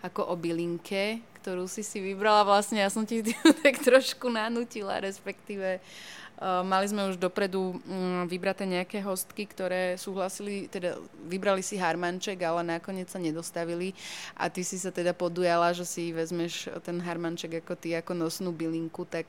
[0.04, 2.80] ako o bylinke, ktorú si si vybrala vlastne.
[2.80, 3.24] Ja som ti
[3.64, 10.72] tak trošku nanutila, respektíve uh, mali sme už dopredu um, vybraté nejaké hostky, ktoré súhlasili,
[10.72, 10.96] teda
[11.28, 13.92] vybrali si harmanček, ale nakoniec sa nedostavili
[14.40, 18.56] a ty si sa teda podujala, že si vezmeš ten harmanček ako ty, ako nosnú
[18.56, 19.28] bylinku, tak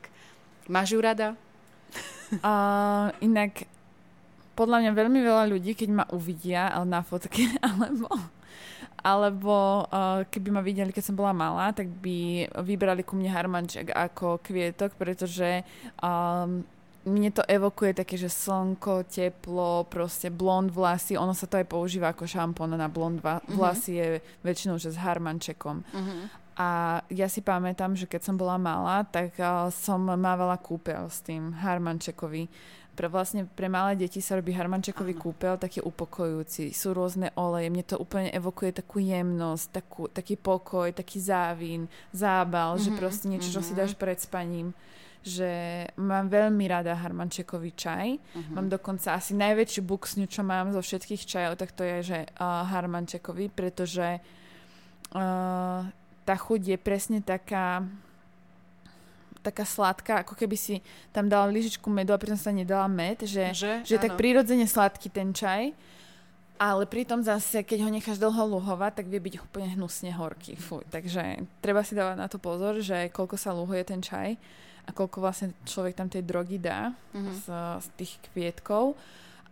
[0.70, 1.34] máš ju rada?
[2.42, 2.52] A
[3.20, 3.68] inak
[4.54, 8.08] podľa mňa veľmi veľa ľudí, keď ma uvidia na fotke, alebo,
[9.02, 13.90] alebo uh, keby ma videli, keď som bola malá, tak by vybrali ku mne harmanček
[13.90, 15.66] ako kvietok, pretože
[15.98, 16.62] um,
[17.04, 22.16] mne to evokuje také, že slnko, teplo, proste blond vlasy, ono sa to aj používa
[22.16, 24.08] ako šampón na blond va- vlasy, je
[24.40, 25.84] väčšinou že s harmančekom.
[25.84, 26.22] Uh-huh.
[26.54, 29.34] A ja si pamätám, že keď som bola malá, tak
[29.74, 32.46] som mávala kúpel s tým harmančekový.
[32.94, 35.22] Pre, vlastne pre malé deti sa robí harmančekový Áno.
[35.26, 36.70] kúpel, taký upokojujúci.
[36.70, 42.78] Sú rôzne oleje, mne to úplne evokuje takú jemnosť, takú, taký pokoj, taký závín, zábal,
[42.78, 43.78] že Mhm, proste niečo, čo si mhm.
[43.82, 44.70] dáš pred spaním.
[45.24, 45.50] Že
[45.98, 48.20] mám veľmi rada harmančekový čaj.
[48.20, 48.60] Uh-huh.
[48.60, 52.68] Mám dokonca asi najväčšiu buksňu, čo mám zo všetkých čajov, tak to je, že uh,
[52.68, 54.20] harmančekový, pretože
[55.16, 55.88] uh,
[56.24, 57.84] tá chuť je presne taká
[59.40, 60.80] taká sladká, ako keby si
[61.12, 63.84] tam dala lyžičku medu a pritom sa nedala med, že, Že?
[63.84, 65.68] že je tak prirodzene sladký ten čaj,
[66.56, 70.56] ale pritom zase, keď ho necháš dlho luhovať, tak vie byť úplne hnusne horký.
[70.56, 70.88] Fuj.
[70.88, 74.32] Takže treba si dávať na to pozor, že koľko sa luhuje ten čaj
[74.80, 77.32] a koľko vlastne človek tam tej drogy dá Mhm.
[77.34, 77.44] z,
[77.82, 78.96] z tých kvietkov,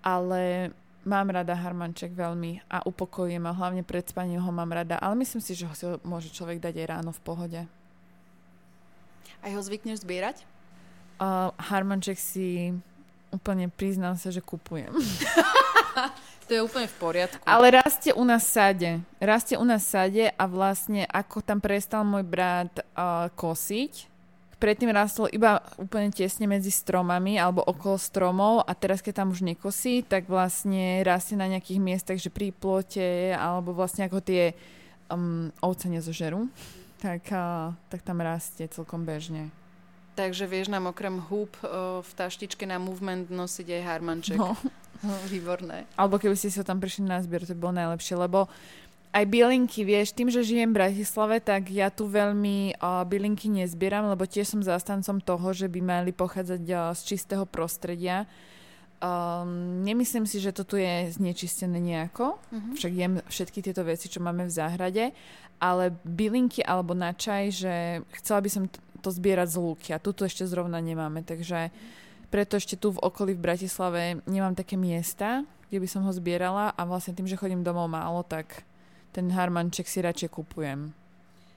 [0.01, 0.73] ale
[1.03, 5.43] mám rada harmanček veľmi a upokojujem a hlavne pred spaním ho mám rada, ale myslím
[5.43, 7.61] si, že ho si môže človek dať aj ráno v pohode.
[9.43, 10.47] Aj ho zvykneš zbierať?
[11.19, 12.75] Uh, harmanček si
[13.35, 14.91] úplne priznám sa, že kupujem.
[16.51, 17.41] To je úplne v poriadku.
[17.47, 19.01] Ale rastie u nás sade.
[19.23, 24.12] Rastie u nás sade a vlastne ako tam prestal môj brat uh, kosiť,
[24.63, 29.43] predtým rastlo iba úplne tesne medzi stromami alebo okolo stromov a teraz keď tam už
[29.43, 34.55] nekosí, tak vlastne rastie na nejakých miestach, že pri plote alebo vlastne ako tie
[35.11, 36.47] um, ovce nezožerú,
[37.03, 39.51] tak, uh, tak tam rastie celkom bežne.
[40.15, 41.57] Takže vieš nám okrem húb
[42.05, 44.37] v taštičke na movement nosiť aj harmanček.
[44.37, 44.53] No.
[45.33, 45.89] Výborné.
[45.99, 48.47] Alebo keby ste si ho tam prišli na zbier, to by bolo najlepšie, lebo
[49.13, 54.09] aj bylinky, vieš, tým, že žijem v Bratislave, tak ja tu veľmi uh, bylinky nezbieram,
[54.09, 58.25] lebo tiež som zástancom toho, že by mali pochádzať uh, z čistého prostredia.
[59.03, 62.71] Um, nemyslím si, že to tu je znečistené nejako, Mhm.
[62.79, 65.05] však jem všetky tieto veci, čo máme v záhrade,
[65.59, 67.75] ale bylinky alebo na čaj, že
[68.17, 68.65] chcela by som
[69.03, 71.75] to zbierať z lúky a tu ešte zrovna nemáme, takže
[72.31, 76.71] preto ešte tu v okolí v Bratislave nemám také miesta, kde by som ho zbierala
[76.71, 78.63] a vlastne tým, že chodím domov málo, tak
[79.13, 80.97] ten harmanček si radšej kupujem.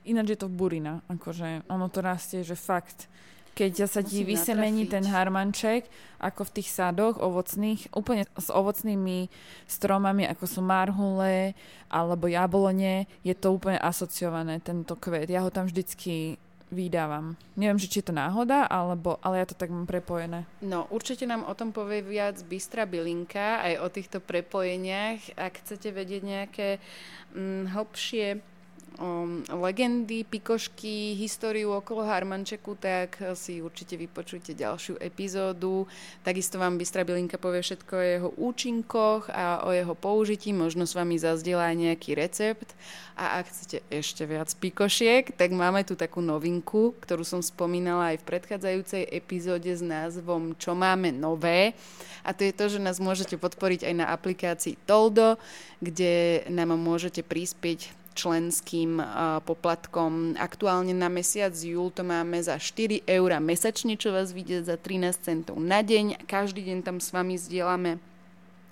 [0.06, 3.10] Ináč je to burina, akože ono to rastie, že fakt.
[3.56, 5.88] Keď sa ti vysemení ten harmanček,
[6.20, 9.32] ako v tých sadoch ovocných, úplne s ovocnými
[9.64, 11.56] stromami, ako sú marhule
[11.88, 15.32] alebo jablone, je to úplne asociované, tento kvet.
[15.32, 16.36] Ja ho tam vždycky
[16.74, 17.38] vydávam.
[17.54, 20.50] Neviem, že či je to náhoda, alebo, ale ja to tak mám prepojené.
[20.66, 25.38] No, určite nám o tom povie viac Bystra Bilinka, aj o týchto prepojeniach.
[25.38, 26.68] Ak chcete vedieť nejaké
[27.38, 28.42] mm, hlbšie
[29.00, 35.88] um, legendy, pikošky, históriu okolo Harmančeku, tak si určite vypočujte ďalšiu epizódu.
[36.24, 40.96] Takisto vám Bystra Bilinka povie všetko o jeho účinkoch a o jeho použití, možno s
[40.96, 42.76] vami zazdiela aj nejaký recept.
[43.16, 48.24] A ak chcete ešte viac pikošiek, tak máme tu takú novinku, ktorú som spomínala aj
[48.24, 51.76] v predchádzajúcej epizóde s názvom Čo máme nové.
[52.28, 55.40] A to je to, že nás môžete podporiť aj na aplikácii Toldo,
[55.80, 59.04] kde nám môžete prispieť členským
[59.44, 60.40] poplatkom.
[60.40, 65.12] Aktuálne na mesiac júl to máme za 4 eur mesačne, čo vás vidie za 13
[65.20, 66.24] centov na deň.
[66.24, 68.00] Každý deň tam s vami zdieľame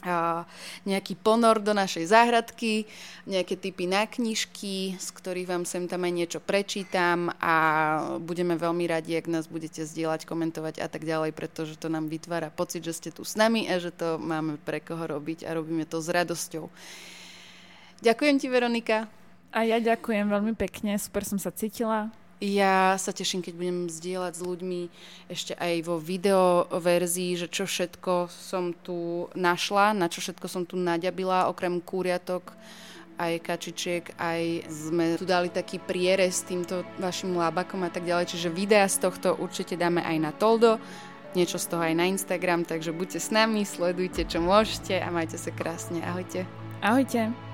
[0.04, 0.44] a
[0.84, 2.84] nejaký ponor do našej záhradky,
[3.24, 7.56] nejaké typy na knižky, z ktorých vám sem tam aj niečo prečítam a
[8.20, 12.52] budeme veľmi radi, ak nás budete zdieľať, komentovať a tak ďalej, pretože to nám vytvára
[12.52, 15.88] pocit, že ste tu s nami a že to máme pre koho robiť a robíme
[15.88, 16.68] to s radosťou.
[18.04, 19.08] Ďakujem ti, Veronika.
[19.54, 22.10] A ja ďakujem veľmi pekne, super som sa cítila.
[22.42, 24.82] Ja sa teším, keď budem zdieľať s ľuďmi
[25.30, 30.76] ešte aj vo videoverzii, že čo všetko som tu našla, na čo všetko som tu
[30.76, 32.52] naďabila, okrem kúriatok,
[33.22, 38.50] aj kačičiek, aj sme tu dali taký prierez týmto vašim lábakom a tak ďalej, čiže
[38.50, 40.82] videa z tohto určite dáme aj na Toldo,
[41.38, 45.38] niečo z toho aj na Instagram, takže buďte s nami, sledujte čo môžete a majte
[45.38, 46.02] sa krásne.
[46.02, 46.50] Ahojte.
[46.82, 47.53] Ahojte.